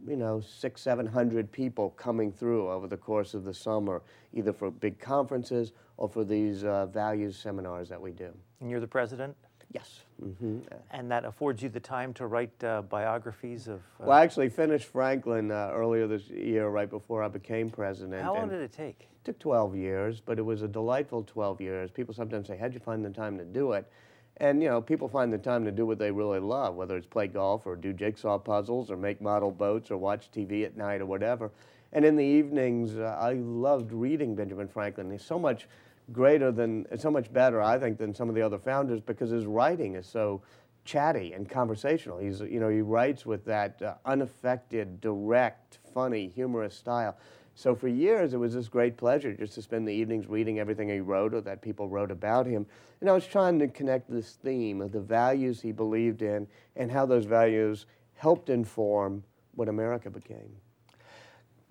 [0.07, 4.01] you know, six, seven hundred people coming through over the course of the summer,
[4.33, 8.29] either for big conferences or for these uh, values seminars that we do.
[8.59, 9.35] And you're the president?
[9.71, 10.01] Yes.
[10.23, 10.59] Mm-hmm.
[10.91, 13.79] And that affords you the time to write uh, biographies of.
[13.99, 18.21] Uh, well, I actually finished Franklin uh, earlier this year, right before I became president.
[18.21, 19.01] How long did it take?
[19.01, 21.91] It took 12 years, but it was a delightful 12 years.
[21.91, 23.91] People sometimes say, How'd you find the time to do it?
[24.37, 27.05] And you know, people find the time to do what they really love, whether it's
[27.05, 31.01] play golf or do jigsaw puzzles or make model boats or watch TV at night
[31.01, 31.51] or whatever.
[31.91, 35.11] And in the evenings, uh, I loved reading Benjamin Franklin.
[35.11, 35.67] He's so much
[36.11, 39.45] greater than, so much better, I think, than some of the other founders because his
[39.45, 40.41] writing is so
[40.85, 42.17] chatty and conversational.
[42.17, 47.15] He's, you know, he writes with that uh, unaffected, direct, funny, humorous style.
[47.55, 50.89] So for years, it was this great pleasure just to spend the evenings reading everything
[50.89, 52.65] he wrote or that people wrote about him.
[52.99, 56.91] And I was trying to connect this theme of the values he believed in and
[56.91, 57.85] how those values
[58.15, 59.23] helped inform
[59.55, 60.49] what America became.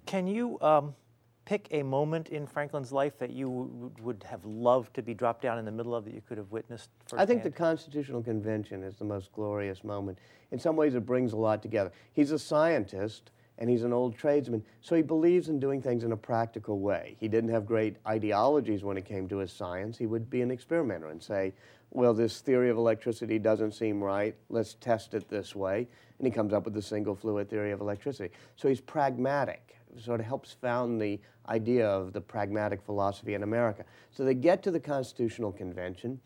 [0.07, 0.95] Can you um,
[1.45, 5.59] pick a moment in Franklin's life that you would have loved to be dropped down
[5.59, 6.91] in the middle of that you could have witnessed?
[7.07, 7.21] Firsthand?
[7.21, 10.19] I think the Constitutional Convention is the most glorious moment.
[10.53, 11.91] In some ways, it brings a lot together.
[12.13, 16.13] He's a scientist and he's an old tradesman, so he believes in doing things in
[16.13, 17.17] a practical way.
[17.21, 19.99] He didn't have great ideologies when it came to his science.
[19.99, 21.53] He would be an experimenter and say,
[21.91, 24.35] well, this theory of electricity doesn't seem right.
[24.49, 25.87] Let's test it this way.
[26.19, 28.33] And he comes up with the single fluid theory of electricity.
[28.57, 33.85] So he's pragmatic, sort of helps found the idea of the pragmatic philosophy in America.
[34.11, 36.19] So they get to the Constitutional Convention,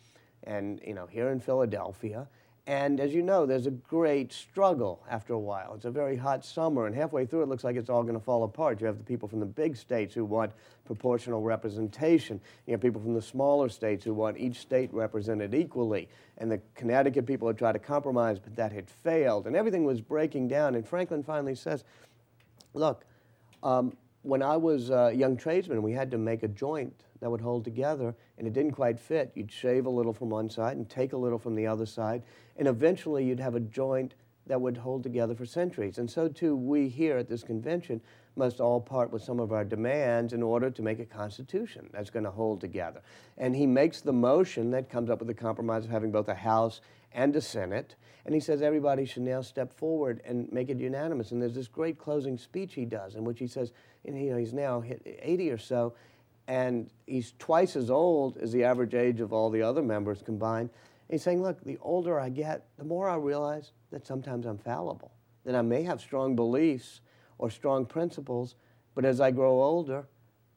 [0.44, 2.28] and you know, here in Philadelphia,
[2.68, 5.74] and as you know, there's a great struggle after a while.
[5.74, 8.24] It's a very hot summer, and halfway through, it looks like it's all going to
[8.24, 8.80] fall apart.
[8.80, 10.50] You have the people from the big states who want
[10.84, 12.40] proportional representation.
[12.66, 16.08] You have people from the smaller states who want each state represented equally.
[16.38, 19.46] And the Connecticut people had tried to compromise, but that had failed.
[19.46, 20.74] And everything was breaking down.
[20.74, 21.84] And Franklin finally says,
[22.74, 23.04] Look,
[23.62, 23.96] um,
[24.26, 27.64] when I was a young tradesman, we had to make a joint that would hold
[27.64, 29.30] together, and it didn't quite fit.
[29.34, 32.22] You'd shave a little from one side and take a little from the other side,
[32.56, 34.14] and eventually you'd have a joint
[34.48, 35.98] that would hold together for centuries.
[35.98, 38.00] And so too, we here at this convention
[38.36, 42.10] must all part with some of our demands in order to make a constitution that's
[42.10, 43.02] going to hold together.
[43.38, 46.34] And he makes the motion that comes up with the compromise of having both a
[46.34, 46.80] House
[47.12, 47.96] and a Senate.
[48.24, 51.30] And he says everybody should now step forward and make it unanimous.
[51.30, 53.72] And there's this great closing speech he does in which he says,
[54.04, 55.94] you know, he's now hit 80 or so,
[56.48, 60.70] and he's twice as old as the average age of all the other members combined.
[61.10, 65.12] He's saying, look, the older I get, the more I realize that sometimes I'm fallible,
[65.44, 67.00] that I may have strong beliefs
[67.38, 68.56] or strong principles,
[68.94, 70.06] but as I grow older,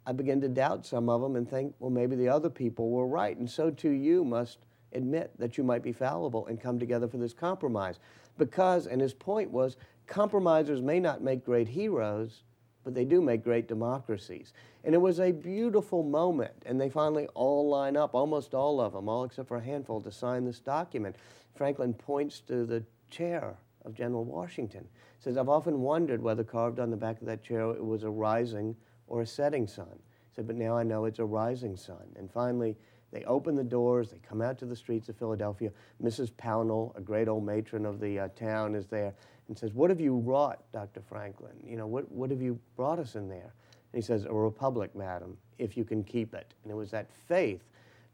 [0.06, 3.06] I begin to doubt some of them and think, well, maybe the other people were
[3.06, 3.38] right.
[3.38, 4.58] And so too you must
[4.94, 8.00] admit that you might be fallible and come together for this compromise.
[8.38, 12.44] Because, and his point was, compromisers may not make great heroes,
[12.84, 14.54] but they do make great democracies.
[14.84, 18.94] And it was a beautiful moment, and they finally all line up, almost all of
[18.94, 21.16] them, all except for a handful, to sign this document.
[21.56, 24.88] Franklin points to the chair of General Washington.
[25.20, 28.10] Says, I've often wondered whether carved on the back of that chair it was a
[28.10, 28.76] rising
[29.08, 29.92] or a setting sun.
[29.92, 32.16] He said, but now I know it's a rising sun.
[32.16, 32.78] And finally,
[33.12, 35.72] they open the doors, they come out to the streets of Philadelphia.
[36.02, 36.32] Mrs.
[36.32, 39.14] Pownall, a great old matron of the uh, town, is there
[39.48, 41.02] and says, What have you wrought, Dr.
[41.02, 41.56] Franklin?
[41.66, 43.54] You know, what, what have you brought us in there?
[43.92, 46.54] And he says, A republic, madam, if you can keep it.
[46.64, 47.64] And it was that faith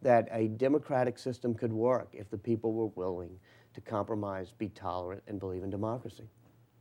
[0.01, 3.38] that a democratic system could work if the people were willing
[3.73, 6.29] to compromise, be tolerant, and believe in democracy.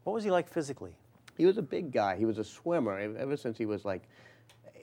[0.05, 0.93] What was he like physically?
[1.37, 2.17] He was a big guy.
[2.17, 4.03] He was a swimmer ever since he was like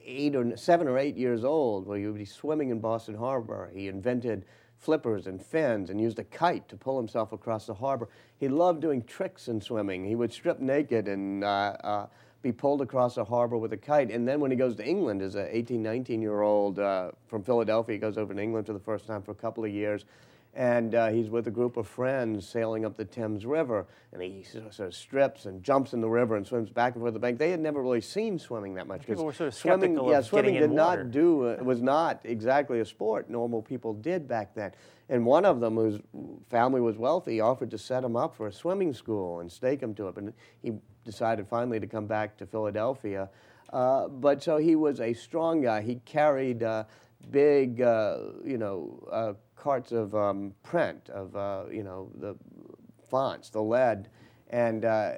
[0.05, 3.71] eight or seven or eight years old, where he would be swimming in Boston Harbor.
[3.73, 4.45] He invented
[4.77, 8.09] flippers and fins and used a kite to pull himself across the harbor.
[8.39, 10.05] He loved doing tricks in swimming.
[10.05, 12.07] He would strip naked and uh, uh,
[12.41, 14.09] be pulled across the harbor with a kite.
[14.09, 17.43] And then when he goes to England as an 18, 19 year old uh, from
[17.43, 20.05] Philadelphia, he goes over to England for the first time for a couple of years
[20.53, 24.43] and uh, he's with a group of friends sailing up the Thames River, and he
[24.43, 27.39] sort of strips and jumps in the river and swims back and forth the bank.
[27.39, 30.71] They had never really seen swimming that much because sort of swimming, yeah, swimming did
[30.71, 34.71] not do uh, was not exactly a sport normal people did back then.
[35.07, 35.99] And one of them, whose
[36.49, 39.93] family was wealthy, offered to set him up for a swimming school and stake him
[39.95, 40.15] to it.
[40.15, 40.73] But he
[41.05, 43.29] decided finally to come back to Philadelphia.
[43.71, 45.81] Uh, but so he was a strong guy.
[45.81, 46.85] He carried uh,
[47.29, 52.35] big, uh, you know, uh, carts of um, print, of, uh, you know, the
[53.09, 54.09] fonts, the lead,
[54.49, 55.13] and uh,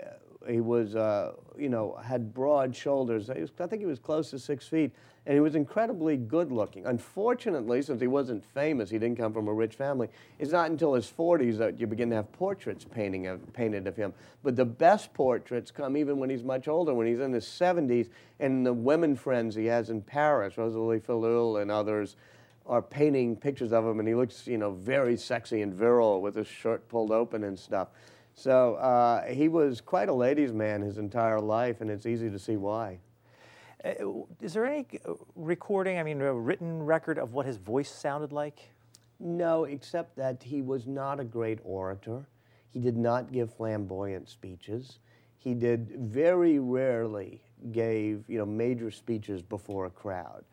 [0.47, 3.29] he was, uh, you know, had broad shoulders.
[3.29, 4.91] Was, I think he was close to six feet,
[5.25, 6.85] and he was incredibly good looking.
[6.85, 10.93] Unfortunately, since he wasn't famous, he didn't come from a rich family, it's not until
[10.93, 14.13] his 40s that you begin to have portraits painting of, painted of him.
[14.43, 18.09] But the best portraits come even when he's much older, when he's in his 70s,
[18.41, 22.17] and the women friends he has in Paris, Rosalie Filleul and others,
[22.65, 26.35] are painting pictures of him, and he looks, you know, very sexy and virile with
[26.35, 27.89] his shirt pulled open and stuff.
[28.35, 32.39] So uh, he was quite a ladies' man his entire life, and it's easy to
[32.39, 32.99] see why.
[33.83, 33.91] Uh,
[34.41, 38.31] is there any uh, recording, I mean, a written record of what his voice sounded
[38.31, 38.59] like?
[39.19, 42.25] No, except that he was not a great orator.
[42.69, 44.99] He did not give flamboyant speeches.
[45.37, 50.43] He did very rarely gave, you know, major speeches before a crowd.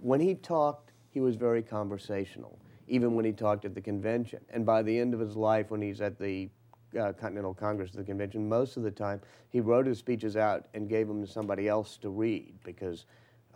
[0.00, 0.87] When he talked,
[1.18, 4.38] he was very conversational, even when he talked at the convention.
[4.50, 6.48] And by the end of his life, when he's at the
[6.96, 10.88] uh, Continental Congress, the convention, most of the time he wrote his speeches out and
[10.88, 13.06] gave them to somebody else to read because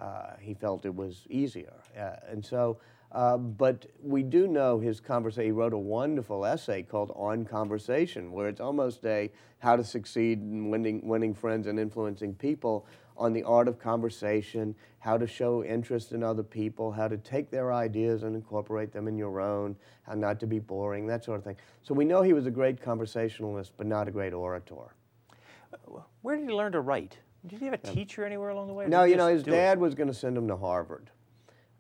[0.01, 1.73] uh, he felt it was easier.
[1.97, 2.79] Uh, and so,
[3.13, 5.45] uh, but we do know his conversation.
[5.45, 10.41] He wrote a wonderful essay called On Conversation, where it's almost a how to succeed
[10.41, 12.87] in winning, winning friends and influencing people
[13.23, 17.51] on the art of conversation, how to show interest in other people, how to take
[17.51, 21.39] their ideas and incorporate them in your own, how not to be boring, that sort
[21.39, 21.57] of thing.
[21.83, 24.97] So we know he was a great conversationalist, but not a great orator.
[26.23, 27.17] Where did he learn to write?
[27.47, 28.87] Did he have a teacher anywhere along the way?
[28.89, 29.81] No, you know, his dad it?
[29.81, 31.11] was going to send him to Harvard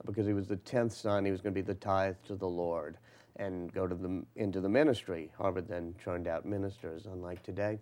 [0.06, 1.24] because he was the 10th son.
[1.24, 2.98] He was going to be the tithe to the Lord
[3.36, 5.32] and go to the, into the ministry.
[5.36, 7.78] Harvard then churned out ministers, unlike today.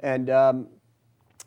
[0.00, 0.68] And um,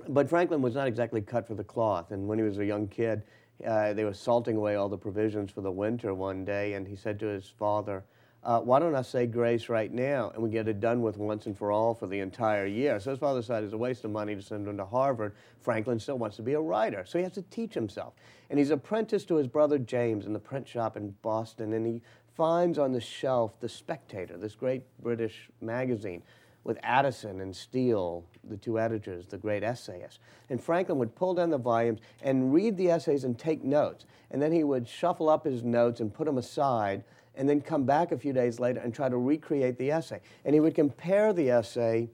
[0.10, 2.12] but Franklin was not exactly cut for the cloth.
[2.12, 3.24] And when he was a young kid,
[3.66, 6.96] uh, they were salting away all the provisions for the winter one day, and he
[6.96, 8.04] said to his father,
[8.44, 11.46] uh, why don't I say grace right now and we get it done with once
[11.46, 13.00] and for all for the entire year?
[13.00, 15.36] So his father said it's a waste of money to send him to Harvard.
[15.62, 18.14] Franklin still wants to be a writer, so he has to teach himself.
[18.50, 22.02] And he's apprenticed to his brother James in the print shop in Boston, and he
[22.36, 26.24] finds on the shelf The Spectator, this great British magazine
[26.64, 30.20] with Addison and Steele, the two editors, the great essayists.
[30.50, 34.06] And Franklin would pull down the volumes and read the essays and take notes.
[34.30, 37.04] And then he would shuffle up his notes and put them aside
[37.36, 40.20] and then come back a few days later and try to recreate the essay.
[40.46, 42.10] And he would compare the essay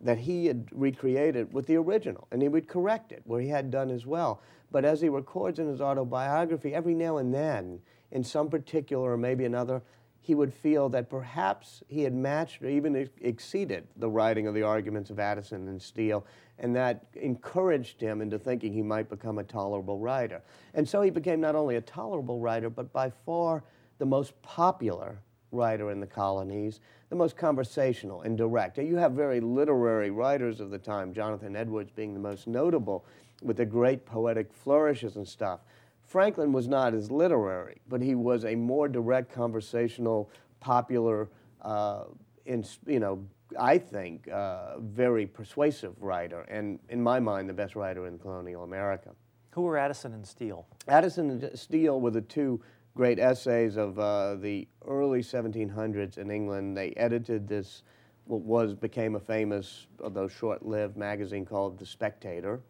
[0.00, 3.70] that he had recreated with the original, and he would correct it where he had
[3.70, 4.40] done as well.
[4.72, 9.16] But as he records in his autobiography, every now and then, in some particular or
[9.16, 9.82] maybe another
[10.20, 14.62] he would feel that perhaps he had matched or even exceeded the writing of the
[14.62, 16.24] arguments of Addison and Steele,
[16.58, 20.42] and that encouraged him into thinking he might become a tolerable writer.
[20.74, 23.64] And so he became not only a tolerable writer, but by far
[23.98, 25.18] the most popular
[25.52, 28.78] writer in the colonies, the most conversational and direct.
[28.78, 33.04] You have very literary writers of the time, Jonathan Edwards being the most notable,
[33.42, 35.60] with the great poetic flourishes and stuff.
[36.10, 41.28] Franklin was not as literary, but he was a more direct, conversational, popular,
[41.62, 42.02] uh,
[42.46, 43.24] in, you know,
[43.56, 48.64] I think, uh, very persuasive writer, and in my mind, the best writer in colonial
[48.64, 49.10] America.
[49.52, 50.66] Who were Addison and Steele?
[50.88, 52.60] Addison and Steele were the two
[52.96, 56.76] great essays of uh, the early 1700s in England.
[56.76, 57.84] They edited this,
[58.24, 62.60] what was became a famous, although short-lived, magazine called The Spectator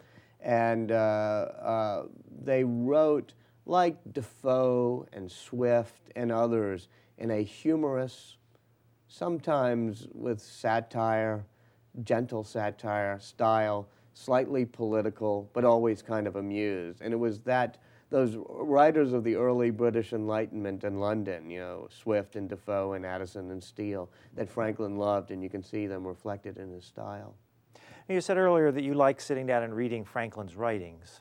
[0.42, 2.02] and uh, uh,
[2.42, 3.34] they wrote
[3.66, 8.36] like Defoe and Swift and others in a humorous,
[9.08, 11.44] sometimes with satire,
[12.02, 17.00] gentle satire style, slightly political, but always kind of amused.
[17.02, 17.78] And it was that
[18.10, 23.06] those writers of the early British Enlightenment in London, you know, Swift and Defoe and
[23.06, 27.34] Addison and Steele, that Franklin loved, and you can see them reflected in his style.
[28.10, 31.20] You said earlier that you like sitting down and reading Franklin's writings.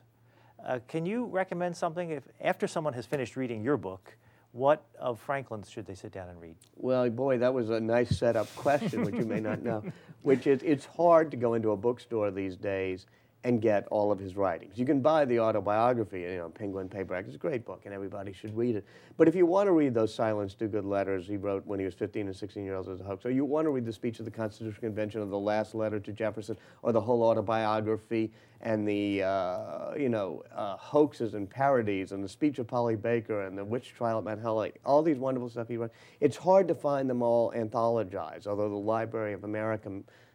[0.66, 4.18] Uh, can you recommend something if after someone has finished reading your book?
[4.54, 6.56] What of Franklin's should they sit down and read?
[6.76, 9.84] Well, boy, that was a nice setup question, which you may not know.
[10.24, 13.06] Which is, it's hard to go into a bookstore these days
[13.46, 14.78] and get all of his writings.
[14.78, 17.26] You can buy the autobiography, you know, Penguin Paperback.
[17.26, 18.86] It's a great book, and everybody should read it.
[19.16, 21.94] But if you want to read those Silence Dogood letters he wrote when he was
[21.94, 24.20] 15 and 16 years old as a hoax, or you want to read the speech
[24.20, 28.30] of the Constitutional Convention or the last letter to Jefferson, or the whole autobiography,
[28.60, 33.44] and the, uh, you know, uh, hoaxes and parodies, and the speech of Polly Baker,
[33.44, 36.68] and the witch trial at Mount Holyoke, all these wonderful stuff he wrote, it's hard
[36.68, 39.90] to find them all anthologized, although the Library of America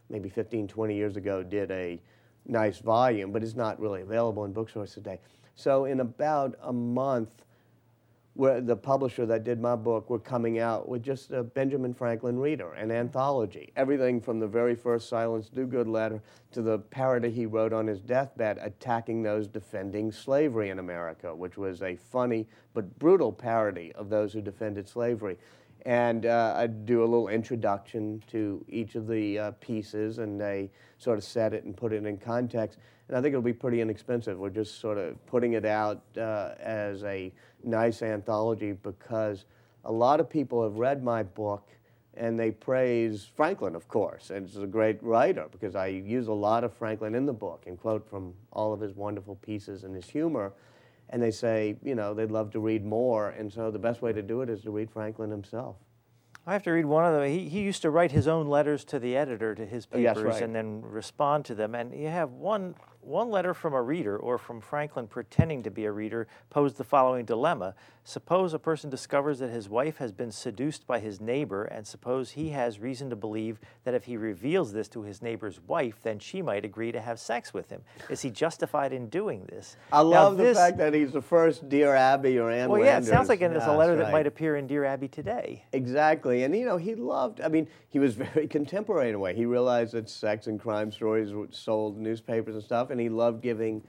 [0.08, 2.00] maybe 15, 20 years ago did a
[2.46, 5.20] nice volume, but it's not really available in bookstores today.
[5.54, 7.30] So in about a month,
[8.34, 12.36] where the publisher that did my book were coming out with just a Benjamin Franklin
[12.36, 13.72] reader, an anthology.
[13.76, 16.20] Everything from the very first Silence Dogood letter
[16.50, 21.56] to the parody he wrote on his deathbed attacking those defending slavery in America, which
[21.56, 25.38] was a funny but brutal parody of those who defended slavery
[25.84, 30.70] and uh, I do a little introduction to each of the uh, pieces, and they
[30.98, 32.78] sort of set it and put it in context.
[33.08, 34.38] And I think it'll be pretty inexpensive.
[34.38, 37.32] We're just sort of putting it out uh, as a
[37.62, 39.44] nice anthology because
[39.84, 41.68] a lot of people have read my book
[42.16, 44.30] and they praise Franklin, of course.
[44.30, 47.64] And he's a great writer because I use a lot of Franklin in the book
[47.66, 50.52] and quote from all of his wonderful pieces and his humor
[51.10, 53.30] and they say, you know, they'd love to read more.
[53.30, 55.76] And so the best way to do it is to read Franklin himself.
[56.46, 57.28] I have to read one of them.
[57.30, 60.16] He, he used to write his own letters to the editor to his oh, papers
[60.16, 60.42] yes, right.
[60.42, 61.74] and then respond to them.
[61.74, 65.84] And you have one one letter from a reader or from Franklin pretending to be
[65.84, 67.74] a reader posed the following dilemma.
[68.06, 72.32] Suppose a person discovers that his wife has been seduced by his neighbor, and suppose
[72.32, 76.18] he has reason to believe that if he reveals this to his neighbor's wife, then
[76.18, 77.80] she might agree to have sex with him.
[78.10, 79.78] Is he justified in doing this?
[79.90, 83.08] I love now, the fact that he's the first Dear Abby or Ann Well, Landers.
[83.08, 84.04] yeah, it sounds like it's a letter right.
[84.04, 85.64] that might appear in Dear Abby today.
[85.72, 86.44] Exactly.
[86.44, 89.34] And, you know, he loved, I mean, he was very contemporary in a way.
[89.34, 93.82] He realized that sex and crime stories sold newspapers and stuff, and he loved giving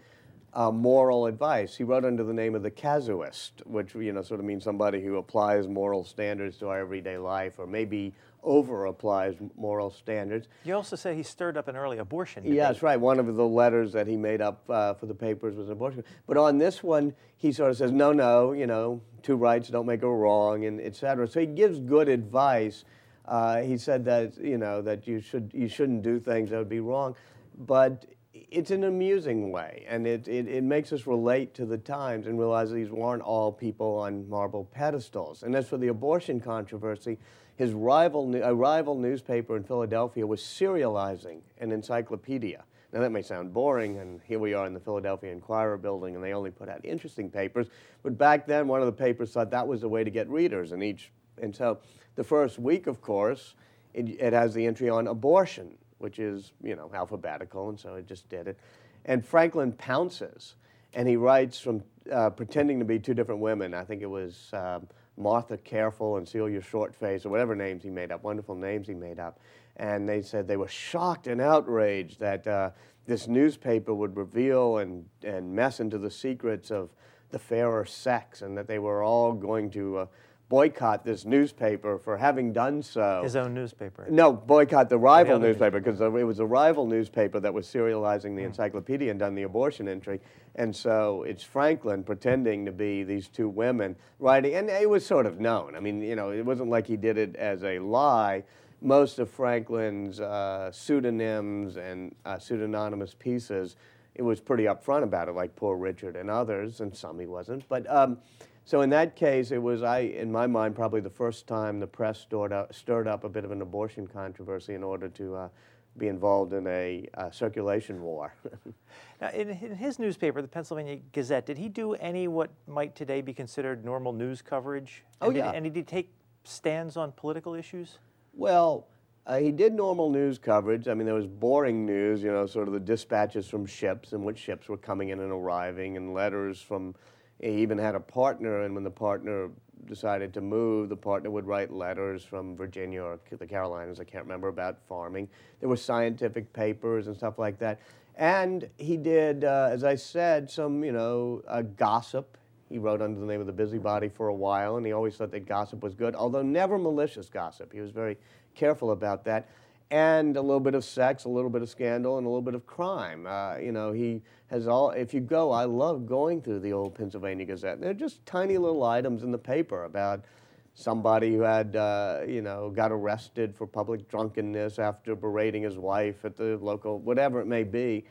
[0.55, 1.75] uh, moral advice.
[1.75, 5.01] He wrote under the name of the casuist, which you know sort of means somebody
[5.01, 10.47] who applies moral standards to our everyday life, or maybe over applies moral standards.
[10.63, 12.43] You also say he stirred up an early abortion.
[12.43, 12.55] Debate.
[12.57, 12.99] Yeah, that's right.
[12.99, 16.03] One of the letters that he made up uh, for the papers was abortion.
[16.27, 19.87] But on this one, he sort of says, no, no, you know, two rights don't
[19.87, 21.27] make a wrong, and et cetera.
[21.27, 22.85] So he gives good advice.
[23.25, 26.69] Uh, he said that you know that you should you shouldn't do things that would
[26.69, 27.15] be wrong,
[27.57, 28.05] but
[28.51, 32.37] it's an amusing way, and it, it, it, makes us relate to the times and
[32.37, 35.43] realize these weren't all people on marble pedestals.
[35.43, 37.17] And as for the abortion controversy,
[37.55, 42.63] his rival, a rival newspaper in Philadelphia was serializing an encyclopedia.
[42.91, 46.23] Now, that may sound boring, and here we are in the Philadelphia Inquirer building, and
[46.23, 47.67] they only put out interesting papers.
[48.03, 50.71] But back then, one of the papers thought that was the way to get readers
[50.71, 51.11] in each.
[51.41, 51.79] And so
[52.15, 53.55] the first week, of course,
[53.93, 58.01] it, it has the entry on abortion which is, you know, alphabetical, and so I
[58.01, 58.57] just did it.
[59.05, 60.55] And Franklin pounces,
[60.93, 63.73] and he writes from uh, pretending to be two different women.
[63.73, 64.87] I think it was um,
[65.17, 69.19] Martha Careful and Celia Shortface, or whatever names he made up, wonderful names he made
[69.19, 69.39] up.
[69.77, 72.71] And they said they were shocked and outraged that uh,
[73.05, 76.89] this newspaper would reveal and, and mess into the secrets of
[77.29, 80.05] the fairer sex, and that they were all going to uh,
[80.47, 83.21] boycott this newspaper for having done so.
[83.23, 84.05] His own newspaper?
[84.09, 88.35] No, boycott the rival the newspaper because it was a rival newspaper that was serializing
[88.35, 88.47] the mm.
[88.47, 90.21] encyclopedia and done the abortion entry.
[90.55, 95.25] And so it's Franklin pretending to be these two women writing, and it was sort
[95.25, 95.75] of known.
[95.75, 98.43] I mean, you know, it wasn't like he did it as a lie.
[98.81, 103.75] Most of Franklin's uh, pseudonyms and uh, pseudonymous pieces,
[104.13, 107.67] it was pretty upfront about it, like Poor Richard and others, and some he wasn't.
[107.67, 108.19] But um,
[108.65, 111.87] so in that case, it was, I, in my mind, probably the first time the
[111.87, 115.49] press stirred up, stirred up a bit of an abortion controversy in order to uh,
[115.97, 118.33] be involved in a uh, circulation war.
[119.21, 123.21] now, in, in, his newspaper, the Pennsylvania Gazette, did he do any what might today
[123.21, 125.03] be considered normal news coverage?
[125.21, 125.45] Oh, and yeah.
[125.51, 126.11] Did, and did he take
[126.43, 127.99] stands on political issues?
[128.33, 128.87] Well,
[129.27, 130.87] uh, he did normal news coverage.
[130.87, 134.23] I mean, there was boring news, you know, sort of the dispatches from ships and
[134.23, 136.95] which ships were coming in and arriving, and letters from
[137.39, 139.49] he even had a partner, and when the partner
[139.87, 144.23] decided to move, the partner would write letters from Virginia or the Carolinas, I can't
[144.23, 145.29] remember, about farming.
[145.59, 147.79] There were scientific papers and stuff like that.
[148.15, 152.37] And he did, uh, as I said, some, you know, uh, gossip.
[152.69, 155.31] He wrote under the name of the Busybody for a while, and he always thought
[155.31, 157.71] that gossip was good, although never malicious gossip.
[157.71, 158.17] He was very
[158.55, 159.47] careful about that.
[159.91, 162.55] And a little bit of sex, a little bit of scandal, and a little bit
[162.55, 163.27] of crime.
[163.27, 164.91] Uh, you know, he has all.
[164.91, 167.79] If you go, I love going through the old Pennsylvania Gazette.
[167.79, 170.25] They're just tiny little items in the paper about
[170.73, 176.25] somebody who had, uh, you know, got arrested for public drunkenness after berating his wife
[176.25, 178.05] at the local, whatever it may be.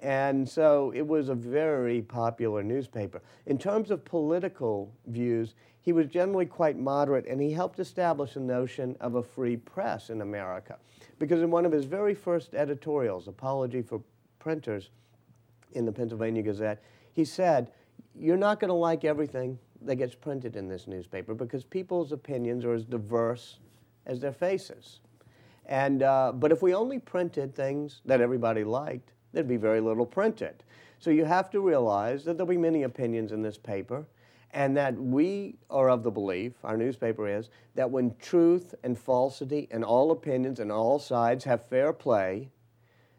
[0.00, 3.20] And so it was a very popular newspaper.
[3.46, 8.40] In terms of political views, he was generally quite moderate, and he helped establish a
[8.40, 10.76] notion of a free press in America.
[11.18, 14.00] Because in one of his very first editorials, Apology for
[14.38, 14.90] Printers,
[15.72, 17.70] in the Pennsylvania Gazette, he said,
[18.14, 22.64] You're not going to like everything that gets printed in this newspaper because people's opinions
[22.64, 23.58] are as diverse
[24.06, 25.00] as their faces.
[25.66, 30.06] And, uh, but if we only printed things that everybody liked, there'd be very little
[30.06, 30.64] printed.
[30.98, 34.06] So you have to realize that there'll be many opinions in this paper,
[34.52, 39.68] and that we are of the belief, our newspaper is, that when truth and falsity
[39.70, 42.48] and all opinions and all sides have fair play,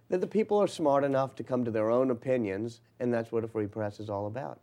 [0.09, 3.43] that the people are smart enough to come to their own opinions, and that's what
[3.43, 4.59] a free press is all about.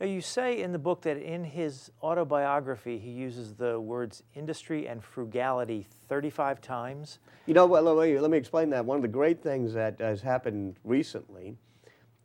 [0.00, 4.86] Now, you say in the book that in his autobiography he uses the words industry
[4.86, 7.18] and frugality 35 times.
[7.46, 8.84] You know me, let me explain that.
[8.84, 11.56] One of the great things that has happened recently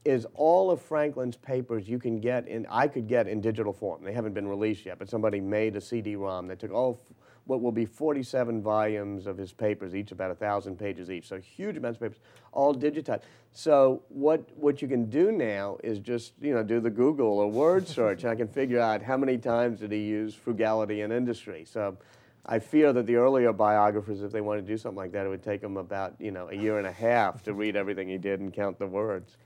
[0.06, 4.04] is all of Franklin's papers you can get in, I could get in digital form.
[4.04, 7.02] They haven't been released yet, but somebody made a CD-ROM that took all
[7.46, 11.28] what will be 47 volumes of his papers, each about a thousand pages each.
[11.28, 12.20] So huge amounts of papers,
[12.54, 13.24] all digitized.
[13.52, 17.50] So what what you can do now is just you know do the Google or
[17.50, 21.12] word search, and I can figure out how many times did he use frugality in
[21.12, 21.66] industry.
[21.66, 21.98] So.
[22.46, 25.30] I fear that the earlier biographers, if they wanted to do something like that, it
[25.30, 28.18] would take them about you know a year and a half to read everything he
[28.18, 29.38] did and count the words.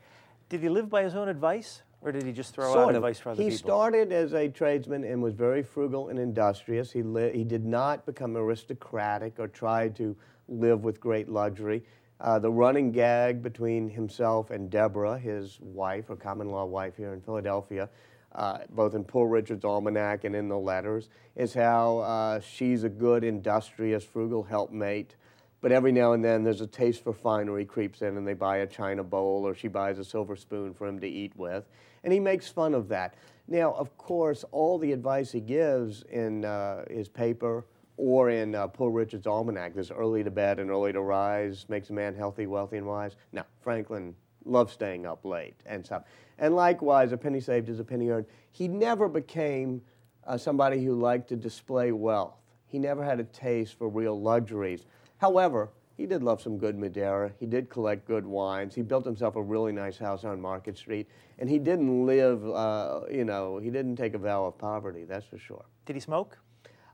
[0.50, 1.82] Did he live by his own advice?
[2.02, 2.96] Or did he just throw sort out of.
[2.98, 3.52] advice for other he people?
[3.52, 6.92] He started as a tradesman and was very frugal and industrious.
[6.92, 10.16] He, li- he did not become aristocratic or try to
[10.48, 11.84] live with great luxury.
[12.22, 17.14] Uh, the running gag between himself and Deborah, his wife, or common law wife here
[17.14, 17.90] in Philadelphia,
[18.34, 22.90] uh, both in Poor Richard's Almanac and in the letters, is how uh, she's a
[22.90, 25.16] good, industrious, frugal helpmate
[25.62, 28.58] but every now and then there's a taste for finery creeps in and they buy
[28.58, 31.66] a china bowl or she buys a silver spoon for him to eat with.
[32.04, 33.16] And he makes fun of that.
[33.48, 37.66] Now, of course, all the advice he gives in uh, his paper
[37.98, 41.90] or in uh, Poor Richard's Almanac, this early to bed and early to rise makes
[41.90, 43.16] a man healthy, wealthy, and wise.
[43.32, 46.04] Now, Franklin loved staying up late and stuff.
[46.38, 48.28] And likewise, a penny saved is a penny earned.
[48.52, 49.82] He never became
[50.26, 52.36] uh, somebody who liked to display wealth.
[52.68, 54.86] He never had a taste for real luxuries.
[55.18, 57.32] However, he did love some good Madeira.
[57.40, 58.76] He did collect good wines.
[58.76, 61.08] He built himself a really nice house on Market Street.
[61.40, 65.26] And he didn't live, uh, you know, he didn't take a vow of poverty, that's
[65.26, 65.66] for sure.
[65.86, 66.38] Did he smoke?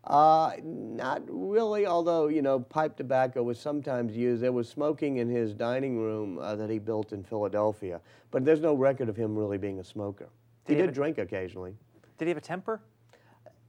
[0.06, 4.42] Uh, not really, although, you know, pipe tobacco was sometimes used.
[4.42, 8.02] There was smoking in his dining room uh, that he built in Philadelphia.
[8.32, 10.30] But there's no record of him really being a smoker.
[10.66, 11.76] Did he, he did drink occasionally.
[12.18, 12.82] Did he have a temper?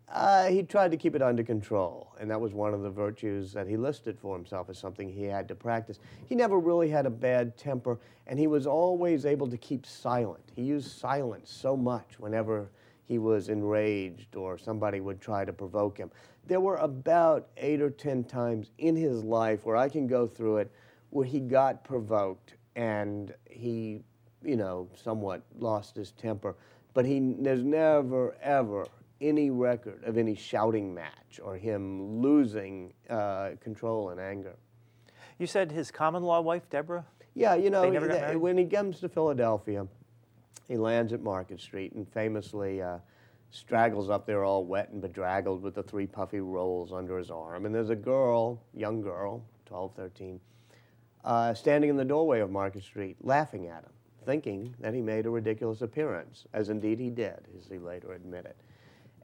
[0.08, 3.52] Uh, he tried to keep it under control, and that was one of the virtues
[3.52, 5.98] that he listed for himself as something he had to practice.
[6.26, 10.44] He never really had a bad temper, and he was always able to keep silent.
[10.54, 12.68] He used silence so much whenever
[13.06, 16.10] he was enraged or somebody would try to provoke him.
[16.46, 20.58] There were about eight or ten times in his life where I can go through
[20.58, 20.72] it
[21.10, 24.00] where he got provoked and he,
[24.42, 26.56] you know, somewhat lost his temper.
[26.92, 28.86] But he, there's never, ever
[29.20, 34.56] any record of any shouting match or him losing uh, control and anger.
[35.38, 37.04] You said his common law wife, Deborah?
[37.34, 39.86] Yeah, you know, he, when he comes to Philadelphia,
[40.68, 42.98] he lands at Market Street and famously uh,
[43.50, 47.66] straggles up there all wet and bedraggled with the three puffy rolls under his arm.
[47.66, 50.40] And there's a girl, young girl, 12, 13,
[51.24, 53.92] uh, standing in the doorway of Market Street laughing at him,
[54.24, 58.54] thinking that he made a ridiculous appearance, as indeed he did, as he later admitted.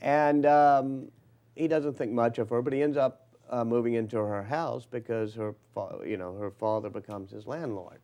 [0.00, 1.08] And um,
[1.54, 4.86] he doesn't think much of her, but he ends up uh, moving into her house
[4.86, 5.54] because her,
[6.06, 8.00] you know, her father becomes his landlord.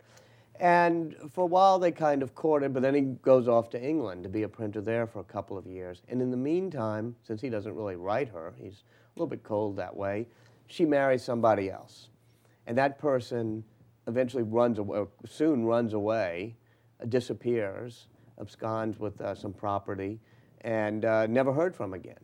[0.59, 4.23] And for a while they kind of courted, but then he goes off to England
[4.23, 6.03] to be a printer there for a couple of years.
[6.09, 9.77] And in the meantime, since he doesn't really write her, he's a little bit cold
[9.77, 10.27] that way,
[10.67, 12.09] she marries somebody else.
[12.67, 13.65] And that person
[14.07, 16.57] eventually runs away, soon runs away,
[17.09, 18.09] disappears,
[18.41, 20.19] absconds with uh, some property,
[20.67, 22.19] and uh, never heard from again.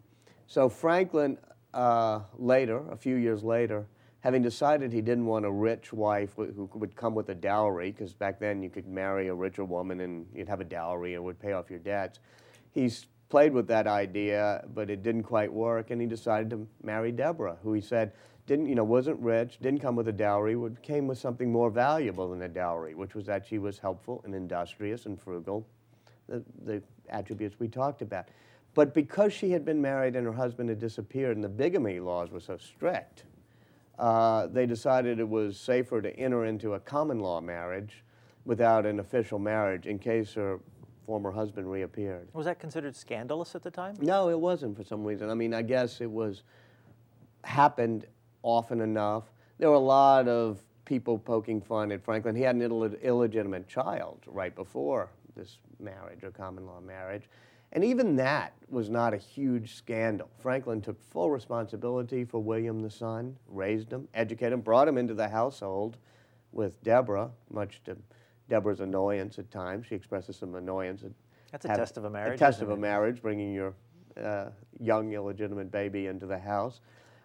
[0.49, 1.39] So Franklin,
[1.73, 3.87] uh, later, a few years later,
[4.21, 8.13] having decided he didn't want a rich wife who would come with a dowry, because
[8.13, 11.39] back then you could marry a richer woman and you'd have a dowry and would
[11.39, 12.19] pay off your debts,
[12.73, 17.13] he's played with that idea, but it didn't quite work, and he decided to marry
[17.13, 18.13] Deborah, who he said
[18.47, 22.31] didn't, you know, wasn't rich, didn't come with a dowry, came with something more valuable
[22.31, 25.65] than a dowry, which was that she was helpful and industrious and frugal,
[26.33, 28.27] the, the attributes we talked about.
[28.75, 32.31] But because she had been married and her husband had disappeared and the bigamy laws
[32.31, 33.25] were so strict,
[33.99, 38.03] uh, they decided it was safer to enter into a common law marriage
[38.45, 40.59] without an official marriage in case her
[41.07, 42.29] former husband reappeared.
[42.33, 43.97] Was that considered scandalous at the time?
[44.01, 45.29] No, it wasn't for some reason.
[45.29, 46.43] I mean, I guess it was
[47.45, 48.07] happened
[48.43, 49.25] often enough.
[49.59, 52.35] There were a lot of people poking fun at Franklin.
[52.35, 57.29] He had an Ill- illegitimate child right before this marriage or common law marriage.
[57.73, 60.29] And even that was not a huge scandal.
[60.39, 65.15] Franklin took full responsibility for William the son, raised him, educated him, brought him into
[65.15, 65.97] the household
[66.53, 67.97] with Deborah, much to
[68.51, 69.87] Deborah's annoyance at times.
[69.87, 71.03] She expresses some annoyance.
[71.03, 71.13] At
[71.51, 72.35] That's a test of a marriage.
[72.35, 73.73] A test of a marriage, bringing your
[74.23, 76.81] uh, young illegitimate baby into the house.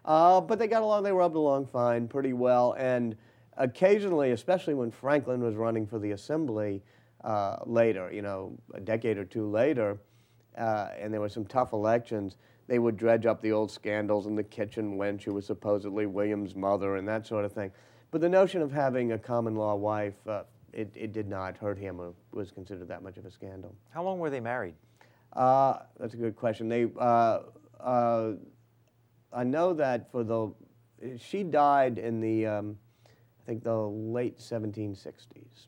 [0.05, 2.73] Uh, but they got along, they rubbed along fine, pretty well.
[2.77, 3.17] And
[3.57, 6.81] occasionally, especially when Franklin was running for the assembly
[7.23, 9.97] uh, later, you know, a decade or two later,
[10.57, 12.37] uh, and there were some tough elections,
[12.67, 16.55] they would dredge up the old scandals in the kitchen wench who was supposedly William's
[16.55, 17.71] mother and that sort of thing.
[18.11, 20.43] But the notion of having a common law wife, uh,
[20.73, 23.73] it, it did not hurt him or was considered that much of a scandal.
[23.89, 24.75] How long were they married?
[25.33, 26.67] Uh, that's a good question.
[26.67, 27.39] They, uh,
[27.79, 28.31] uh,
[29.31, 30.51] I know that for the,
[31.17, 35.67] she died in the, um, I think the late 1760s.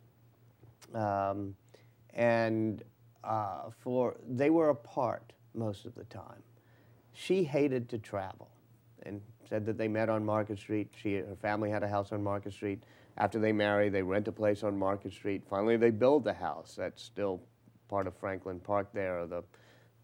[0.95, 1.55] Um,
[2.13, 2.83] and
[3.23, 6.41] uh, for they were apart most of the time.
[7.13, 8.49] She hated to travel,
[9.03, 10.89] and said that they met on Market Street.
[10.95, 12.83] She, her family had a house on Market Street.
[13.17, 15.43] After they marry, they rent a place on Market Street.
[15.49, 16.75] Finally, they build the house.
[16.77, 17.41] That's still
[17.89, 19.43] part of Franklin Park there, or the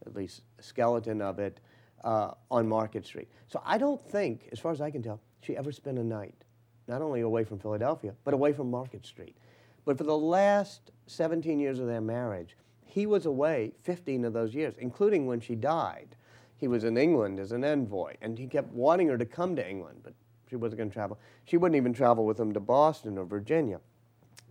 [0.05, 1.61] at least skeleton of it,
[2.03, 3.29] uh, on Market Street.
[3.47, 6.43] So I don't think, as far as I can tell, she ever spent a night,
[6.87, 9.37] not only away from Philadelphia, but away from Market Street.
[9.85, 14.53] But for the last 17 years of their marriage, he was away 15 of those
[14.55, 16.15] years, including when she died.
[16.57, 19.69] He was in England as an envoy, and he kept wanting her to come to
[19.69, 20.13] England, but
[20.49, 21.19] she wasn't going to travel.
[21.45, 23.79] She wouldn't even travel with him to Boston or Virginia.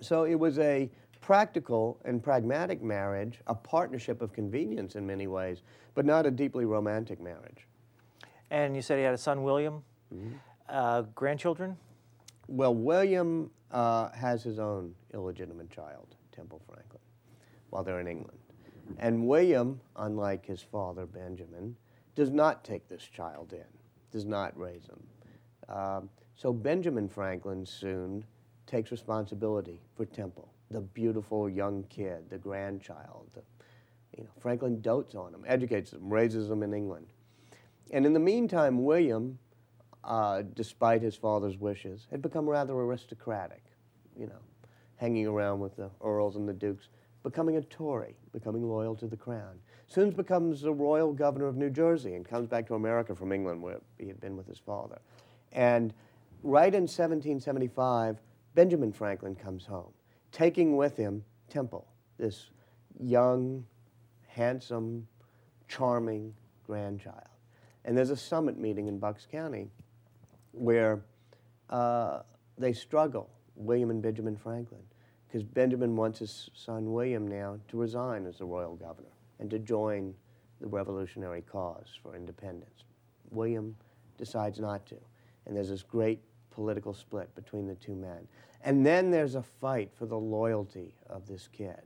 [0.00, 5.62] So it was a practical and pragmatic marriage, a partnership of convenience in many ways,
[5.94, 7.66] but not a deeply romantic marriage.
[8.50, 9.82] And you said he had a son, William.
[10.14, 10.34] Mm-hmm.
[10.68, 11.78] Uh, grandchildren?
[12.46, 17.00] Well, William uh, has his own illegitimate child, Temple Franklin
[17.74, 18.38] while they're in England.
[18.98, 21.74] And William, unlike his father Benjamin,
[22.14, 23.64] does not take this child in,
[24.12, 25.76] does not raise him.
[25.76, 28.24] Um, so Benjamin Franklin soon
[28.68, 33.28] takes responsibility for Temple, the beautiful young kid, the grandchild.
[34.16, 37.08] You know, Franklin dotes on him, educates him, raises him in England.
[37.90, 39.38] And in the meantime, William,
[40.04, 43.62] uh, despite his father's wishes, had become rather aristocratic,
[44.18, 44.40] you know,
[44.96, 46.88] hanging around with the earls and the dukes
[47.24, 49.58] becoming a Tory, becoming loyal to the crown.
[49.88, 53.62] Soon becomes the royal governor of New Jersey and comes back to America from England
[53.62, 55.00] where he had been with his father.
[55.50, 55.92] And
[56.42, 58.18] right in 1775,
[58.54, 59.92] Benjamin Franklin comes home,
[60.30, 61.86] taking with him Temple,
[62.18, 62.50] this
[63.00, 63.64] young,
[64.28, 65.08] handsome,
[65.66, 66.34] charming
[66.66, 67.22] grandchild.
[67.86, 69.68] And there's a summit meeting in Bucks County
[70.54, 71.02] where
[71.70, 72.20] uh,
[72.58, 74.82] they struggle, William and Benjamin Franklin
[75.34, 79.08] because Benjamin wants his son William now to resign as the royal governor
[79.40, 80.14] and to join
[80.60, 82.84] the revolutionary cause for independence.
[83.32, 83.74] William
[84.16, 84.94] decides not to,
[85.44, 86.20] and there's this great
[86.52, 88.28] political split between the two men.
[88.62, 91.82] And then there's a fight for the loyalty of this kid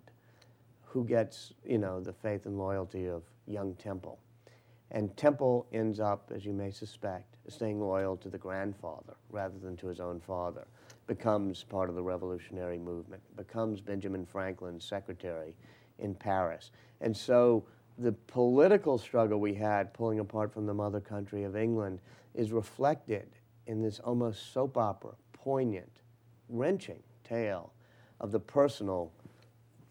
[0.84, 4.18] who gets, you know, the faith and loyalty of young Temple.
[4.90, 9.76] And Temple ends up, as you may suspect, staying loyal to the grandfather rather than
[9.78, 10.66] to his own father,
[11.06, 15.54] becomes part of the revolutionary movement, becomes Benjamin Franklin's secretary
[15.98, 16.70] in Paris.
[17.00, 17.64] And so
[17.98, 22.00] the political struggle we had pulling apart from the mother country of England
[22.34, 23.28] is reflected
[23.66, 26.00] in this almost soap opera, poignant,
[26.48, 27.72] wrenching tale
[28.20, 29.12] of the personal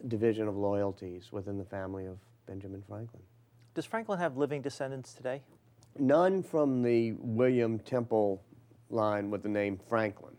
[0.07, 2.17] division of loyalties within the family of
[2.47, 3.23] Benjamin Franklin.
[3.77, 5.43] Does Franklin have living descendants today?
[5.99, 8.41] None from the William Temple
[8.89, 10.33] line with the name Franklin.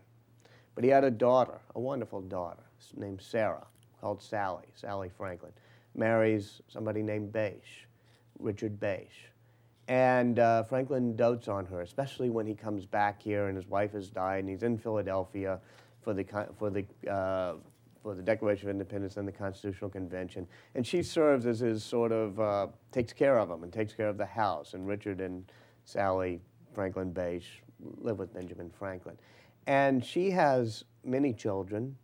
[0.75, 2.63] But he had a daughter, a wonderful daughter,
[2.97, 3.65] named Sarah,
[4.01, 5.53] called Sally, Sally Franklin.
[5.95, 7.87] Marries somebody named Bache,
[8.39, 9.29] Richard Bache.
[9.87, 13.93] And uh, Franklin dotes on her, especially when he comes back here and his wife
[13.93, 15.61] has died and he's in Philadelphia
[16.01, 16.25] for the,
[16.57, 17.53] for the uh,
[18.01, 20.47] for the Declaration of Independence and the Constitutional Convention.
[20.75, 24.07] And she serves as his sort of, uh, takes care of him and takes care
[24.07, 24.73] of the house.
[24.73, 25.51] And Richard and
[25.85, 26.39] Sally
[26.73, 27.61] Franklin Bache
[28.01, 29.17] live with Benjamin Franklin.
[29.67, 31.95] And she has many children,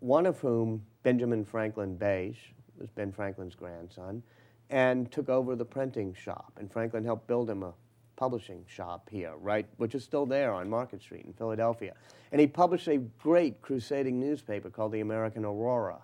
[0.00, 4.22] one of whom, Benjamin Franklin Bache, was Ben Franklin's grandson,
[4.70, 6.52] and took over the printing shop.
[6.58, 7.72] And Franklin helped build him a
[8.18, 11.94] publishing shop here, right, which is still there on Market Street in Philadelphia.
[12.32, 16.00] And he published a great crusading newspaper called the American Aurora,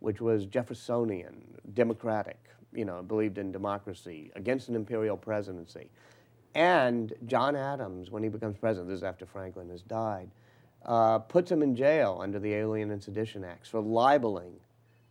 [0.00, 1.40] which was Jeffersonian,
[1.74, 2.40] democratic,
[2.74, 5.88] you know, believed in democracy, against an imperial presidency.
[6.56, 10.30] And John Adams, when he becomes president, this is after Franklin has died,
[10.84, 14.54] uh, puts him in jail under the Alien and Sedition Acts for libeling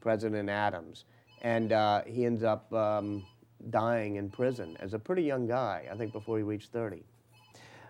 [0.02, 1.06] President Adams.
[1.43, 3.26] And uh, he ends up um,
[3.70, 7.03] dying in prison as a pretty young guy, I think before he reached 30.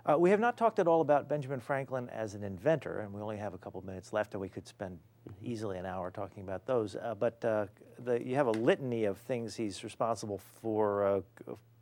[0.04, 3.22] Uh, we have not talked at all about Benjamin Franklin as an inventor, and we
[3.22, 4.98] only have a couple of minutes left, and we could spend
[5.44, 6.96] easily an hour talking about those.
[6.96, 7.68] Uh, but uh,
[8.04, 11.22] the, you have a litany of things he's responsible for uh,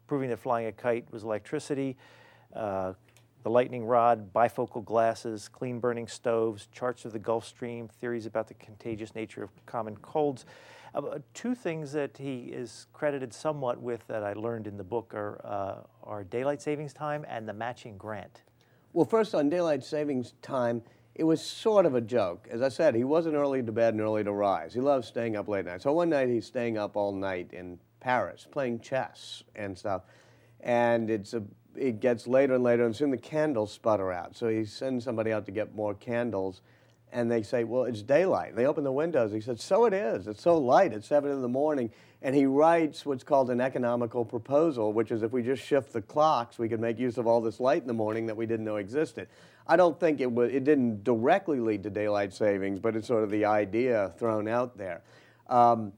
[0.07, 1.95] proving that flying a kite was electricity,
[2.53, 2.93] uh,
[3.43, 8.49] the lightning rod, bifocal glasses, clean burning stoves, charts of the Gulf Stream, theories about
[8.49, 10.45] the contagious nature of common colds.
[10.93, 15.13] Uh, two things that he is credited somewhat with that I learned in the book
[15.13, 18.43] are, uh, are daylight savings time and the matching grant.
[18.93, 20.81] Well, first on daylight savings time,
[21.13, 22.47] it was sort of a joke.
[22.49, 24.73] As I said, he wasn't early to bed and early to rise.
[24.73, 25.81] He loved staying up late night.
[25.81, 30.03] So one night he's staying up all night in Paris playing chess and stuff.
[30.61, 31.43] And it's a,
[31.75, 34.35] it gets later and later, and soon the candles sputter out.
[34.35, 36.61] So he sends somebody out to get more candles
[37.11, 38.55] and they say, well, it's daylight.
[38.55, 39.31] They open the windows.
[39.31, 40.27] He said, so it is.
[40.27, 40.93] It's so light.
[40.93, 41.91] It's 7 in the morning.
[42.21, 46.01] And he writes what's called an economical proposal, which is if we just shift the
[46.01, 48.65] clocks, we could make use of all this light in the morning that we didn't
[48.65, 49.27] know existed.
[49.65, 53.23] I don't think it, was, it didn't directly lead to daylight savings, but it's sort
[53.23, 55.01] of the idea thrown out there.
[55.47, 55.93] Um,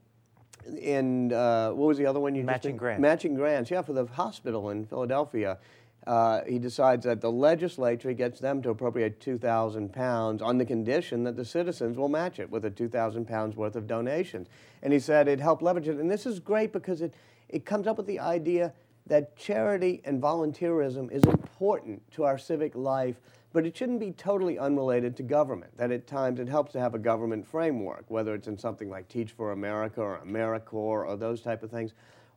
[0.78, 3.00] in, uh, what was the other one you Matching grants.
[3.00, 5.58] Matching grants, yeah, for the hospital in Philadelphia
[6.06, 11.22] uh, he decides that the legislature gets them to appropriate 2,000 pounds on the condition
[11.24, 14.48] that the citizens will match it with a 2,000 pounds worth of donations.
[14.82, 15.98] And he said it helped leverage it.
[15.98, 17.14] And this is great because it,
[17.48, 18.72] it comes up with the idea
[19.06, 23.16] that charity and volunteerism is important to our civic life,
[23.52, 25.76] but it shouldn't be totally unrelated to government.
[25.76, 29.08] That at times it helps to have a government framework, whether it's in something like
[29.08, 31.92] Teach for America or AmeriCorps or those type of things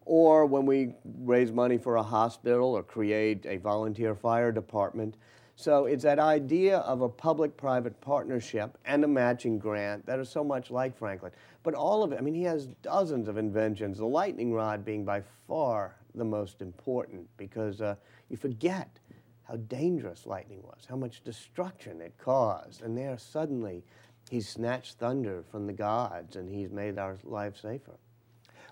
[0.06, 5.16] or when we raise money for a hospital or create a volunteer fire department.
[5.56, 10.44] So it's that idea of a public-private partnership and a matching grant that is so
[10.44, 11.32] much like Franklin.
[11.64, 15.06] But all of it, I mean, he has dozens of inventions, the lightning rod being
[15.06, 17.96] by far the most important because uh,
[18.30, 19.00] you forget
[19.44, 22.82] how dangerous lightning was, how much destruction it caused.
[22.82, 23.84] And there suddenly
[24.30, 27.98] he's snatched thunder from the gods and he's made our lives safer.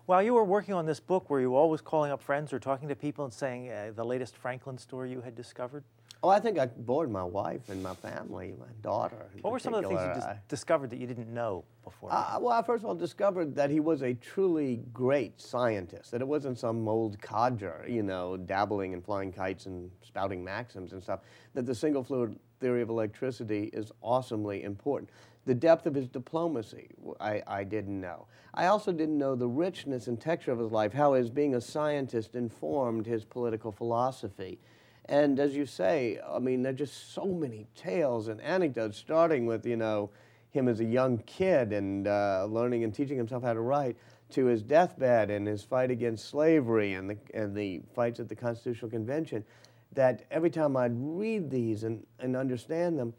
[0.05, 2.89] While you were working on this book, were you always calling up friends or talking
[2.89, 5.85] to people and saying uh, the latest Franklin story you had discovered?
[6.21, 9.27] Oh, I think I bored my wife and my family, my daughter.
[9.41, 12.09] What were some of the things you dis- discovered that you didn't know before?
[12.11, 16.19] Uh, well, I first of all discovered that he was a truly great scientist, that
[16.19, 21.01] it wasn't some old codger, you know, dabbling in flying kites and spouting maxims and
[21.01, 21.21] stuff,
[21.53, 25.09] that the single fluid theory of electricity is awesomely important.
[25.45, 26.89] The depth of his diplomacy,
[27.19, 28.27] I, I didn't know.
[28.53, 31.61] I also didn't know the richness and texture of his life, how his being a
[31.61, 34.59] scientist informed his political philosophy.
[35.05, 39.45] And as you say, I mean, there are just so many tales and anecdotes, starting
[39.45, 40.11] with, you know,
[40.51, 43.97] him as a young kid and uh, learning and teaching himself how to write,
[44.29, 48.35] to his deathbed and his fight against slavery and the, and the fights at the
[48.35, 49.43] Constitutional Convention,
[49.91, 53.13] that every time I'd read these and, and understand them,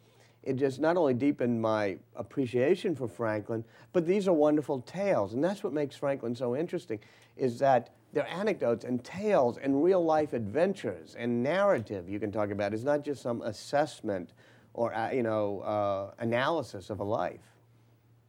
[0.45, 5.33] it just not only deepened my appreciation for Franklin, but these are wonderful tales.
[5.33, 7.01] And that's what makes Franklin so interesting,
[7.37, 12.51] is that they're anecdotes and tales and real life adventures and narrative you can talk
[12.51, 12.73] about.
[12.73, 14.35] It's not just some assessment
[14.75, 17.41] or, uh, you know, uh, analysis of a life.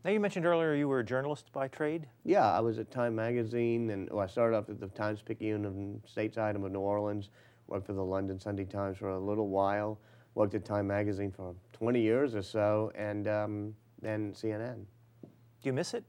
[0.03, 2.07] Now, you mentioned earlier you were a journalist by trade?
[2.23, 5.65] Yeah, I was at Time Magazine, and well, I started off at the Times Picayune
[5.65, 5.75] of
[6.09, 7.29] States-Item of New Orleans,
[7.67, 9.97] worked for the London Sunday Times for a little while,
[10.35, 14.85] worked at Time Magazine for 20 years or so, and um, then CNN.
[15.23, 15.29] Do
[15.63, 16.03] you miss it?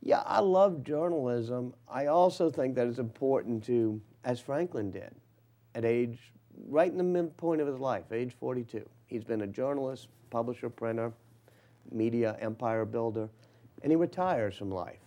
[0.00, 1.74] Yeah, I love journalism.
[1.88, 5.14] I also think that it's important to, as Franklin did,
[5.74, 6.32] at age,
[6.68, 8.86] right in the midpoint of his life, age 42.
[9.06, 11.12] He's been a journalist, publisher, printer,
[11.90, 13.28] media empire builder,
[13.82, 15.00] and he retires from life.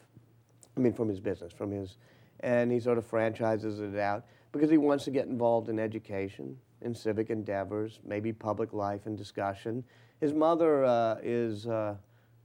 [0.75, 1.97] I mean, from his business, from his,
[2.39, 6.57] and he sort of franchises it out because he wants to get involved in education,
[6.81, 9.83] in civic endeavors, maybe public life and discussion.
[10.19, 11.95] His mother uh, is uh,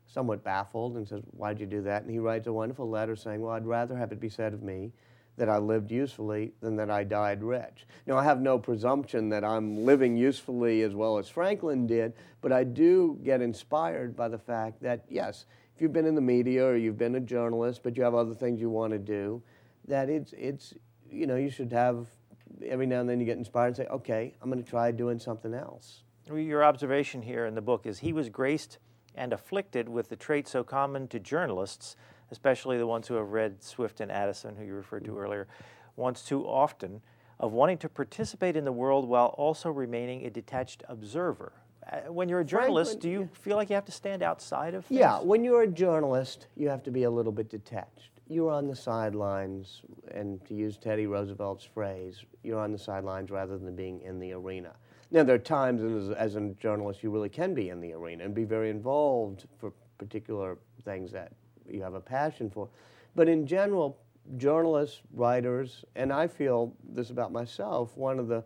[0.07, 2.03] somewhat baffled and says, Why'd you do that?
[2.03, 4.62] And he writes a wonderful letter saying, Well, I'd rather have it be said of
[4.62, 4.93] me
[5.37, 7.87] that I lived usefully than that I died rich.
[8.07, 12.12] Now, I have no presumption that I'm living usefully as well as Franklin did,
[12.43, 16.20] but I do get inspired by the fact that, yes, if you've been in the
[16.20, 19.43] media or you've been a journalist, but you have other things you want to do,
[19.89, 20.74] that it's, it's
[21.11, 22.07] you know, you should have,
[22.67, 25.19] every now and then you get inspired and say, okay, I'm going to try doing
[25.19, 26.03] something else.
[26.33, 28.79] Your observation here in the book is he was graced
[29.15, 31.97] and afflicted with the trait so common to journalists
[32.33, 35.47] especially the ones who have read Swift and Addison, who you referred to earlier,
[35.97, 37.03] once too often,
[37.39, 41.53] of wanting to participate in the world while also remaining a detached observer.
[41.91, 44.73] Uh, when you're a journalist, Franklin, do you feel like you have to stand outside
[44.75, 44.99] of things?
[44.99, 48.12] Yeah, when you're a journalist, you have to be a little bit detached.
[48.33, 53.59] You're on the sidelines, and to use Teddy Roosevelt's phrase, you're on the sidelines rather
[53.59, 54.72] than being in the arena.
[55.11, 58.24] Now, there are times as, as a journalist you really can be in the arena
[58.24, 61.33] and be very involved for particular things that
[61.68, 62.70] you have a passion for.
[63.14, 63.99] But in general,
[64.39, 68.43] journalists, writers, and I feel this about myself, one of the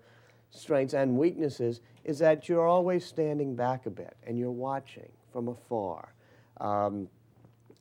[0.51, 5.47] strengths and weaknesses is that you're always standing back a bit and you're watching from
[5.47, 6.13] afar.
[6.61, 7.09] Um,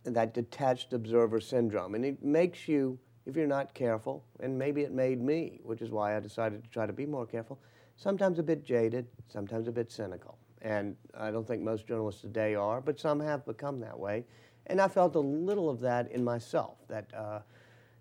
[0.05, 1.95] that detached observer syndrome.
[1.95, 5.89] And it makes you, if you're not careful, and maybe it made me, which is
[5.89, 7.59] why I decided to try to be more careful,
[7.95, 10.37] sometimes a bit jaded, sometimes a bit cynical.
[10.61, 14.25] And I don't think most journalists today are, but some have become that way.
[14.67, 17.39] And I felt a little of that in myself, that, uh,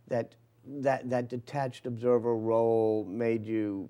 [0.09, 0.35] that,
[0.67, 3.89] that, that detached observer role made you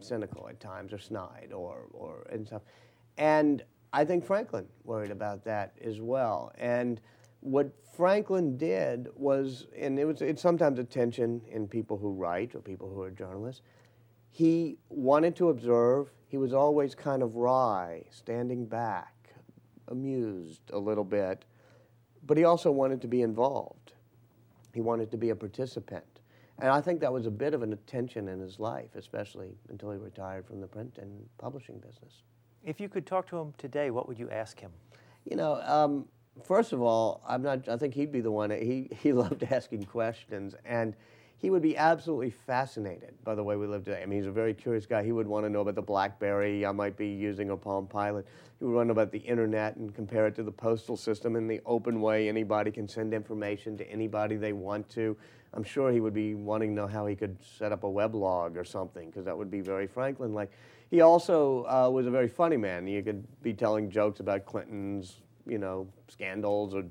[0.00, 2.62] cynical at times or snide or, or and stuff.
[3.18, 6.52] And I think Franklin worried about that as well.
[6.56, 7.00] And
[7.40, 12.54] what Franklin did was, and it was it's sometimes a tension in people who write
[12.54, 13.62] or people who are journalists.
[14.30, 16.12] He wanted to observe.
[16.28, 19.30] He was always kind of wry, standing back,
[19.88, 21.44] amused a little bit,
[22.26, 23.92] but he also wanted to be involved.
[24.74, 26.04] He wanted to be a participant.
[26.60, 29.92] And I think that was a bit of an attention in his life, especially until
[29.92, 32.22] he retired from the print and publishing business.
[32.64, 34.72] If you could talk to him today, what would you ask him?
[35.24, 36.06] You know, um,
[36.44, 37.68] first of all, I'm not.
[37.68, 38.50] I think he'd be the one.
[38.50, 40.94] He he loved asking questions, and
[41.38, 44.02] he would be absolutely fascinated by the way we live today.
[44.02, 45.04] I mean, he's a very curious guy.
[45.04, 48.26] He would want to know about the BlackBerry I might be using, a Palm Pilot.
[48.58, 51.36] He would want to know about the internet and compare it to the postal system
[51.36, 55.16] in the open way anybody can send information to anybody they want to.
[55.54, 58.56] I'm sure he would be wanting to know how he could set up a weblog
[58.56, 60.50] or something, because that would be very Franklin-like.
[60.90, 62.86] He also uh, was a very funny man.
[62.86, 66.84] He could be telling jokes about Clinton's, you know, scandals or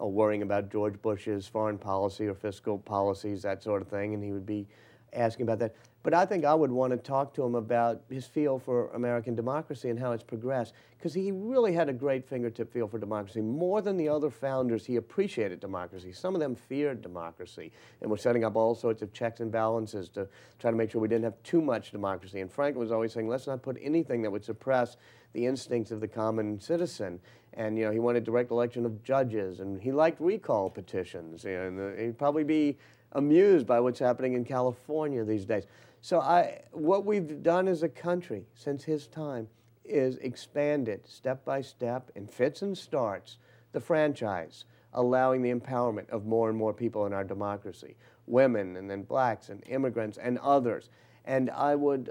[0.00, 4.22] uh, worrying about George Bush's foreign policy or fiscal policies, that sort of thing, and
[4.22, 4.66] he would be
[5.12, 5.74] asking about that.
[6.02, 9.36] But I think I would want to talk to him about his feel for American
[9.36, 13.40] democracy and how it's progressed, because he really had a great fingertip feel for democracy.
[13.40, 16.12] More than the other founders, he appreciated democracy.
[16.12, 20.08] Some of them feared democracy and were setting up all sorts of checks and balances
[20.10, 20.26] to
[20.58, 22.40] try to make sure we didn't have too much democracy.
[22.40, 24.96] And Franklin was always saying, let's not put anything that would suppress
[25.34, 27.20] the instincts of the common citizen.
[27.54, 31.44] And you know, he wanted direct election of judges, and he liked recall petitions.
[31.44, 32.76] And uh, he'd probably be
[33.12, 35.64] amused by what's happening in California these days.
[36.02, 39.46] So I, what we've done as a country since his time
[39.84, 43.38] is expanded step by step in fits and starts
[43.70, 47.94] the franchise, allowing the empowerment of more and more people in our democracy,
[48.26, 50.90] women and then blacks and immigrants and others.
[51.24, 52.10] And I would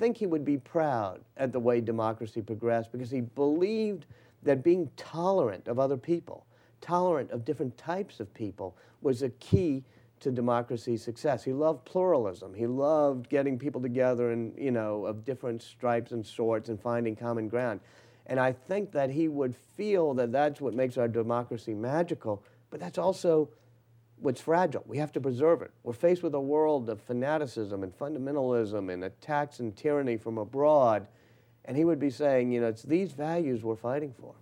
[0.00, 4.06] think he would be proud at the way democracy progressed because he believed
[4.42, 6.44] that being tolerant of other people,
[6.80, 9.84] tolerant of different types of people, was a key
[10.20, 11.44] to democracy's success.
[11.44, 12.54] He loved pluralism.
[12.54, 17.16] He loved getting people together and, you know, of different stripes and sorts and finding
[17.16, 17.80] common ground.
[18.26, 22.80] And I think that he would feel that that's what makes our democracy magical, but
[22.80, 23.48] that's also
[24.20, 24.84] what's fragile.
[24.86, 25.70] We have to preserve it.
[25.82, 31.06] We're faced with a world of fanaticism and fundamentalism and attacks and tyranny from abroad.
[31.64, 34.34] And he would be saying, you know, it's these values we're fighting for.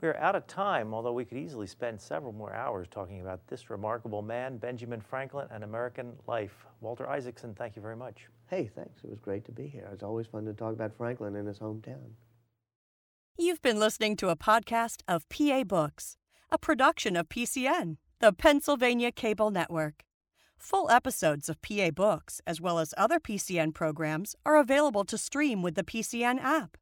[0.00, 3.68] We're out of time, although we could easily spend several more hours talking about this
[3.68, 6.64] remarkable man, Benjamin Franklin, and American life.
[6.80, 8.28] Walter Isaacson, thank you very much.
[8.48, 9.04] Hey, thanks.
[9.04, 9.90] It was great to be here.
[9.92, 12.12] It's always fun to talk about Franklin in his hometown.
[13.36, 16.16] You've been listening to a podcast of PA Books,
[16.50, 20.04] a production of PCN, the Pennsylvania Cable Network.
[20.56, 25.60] Full episodes of PA Books, as well as other PCN programs, are available to stream
[25.60, 26.78] with the PCN app.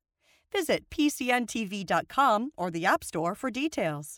[0.53, 4.17] Visit PCNTV.com or the App Store for details.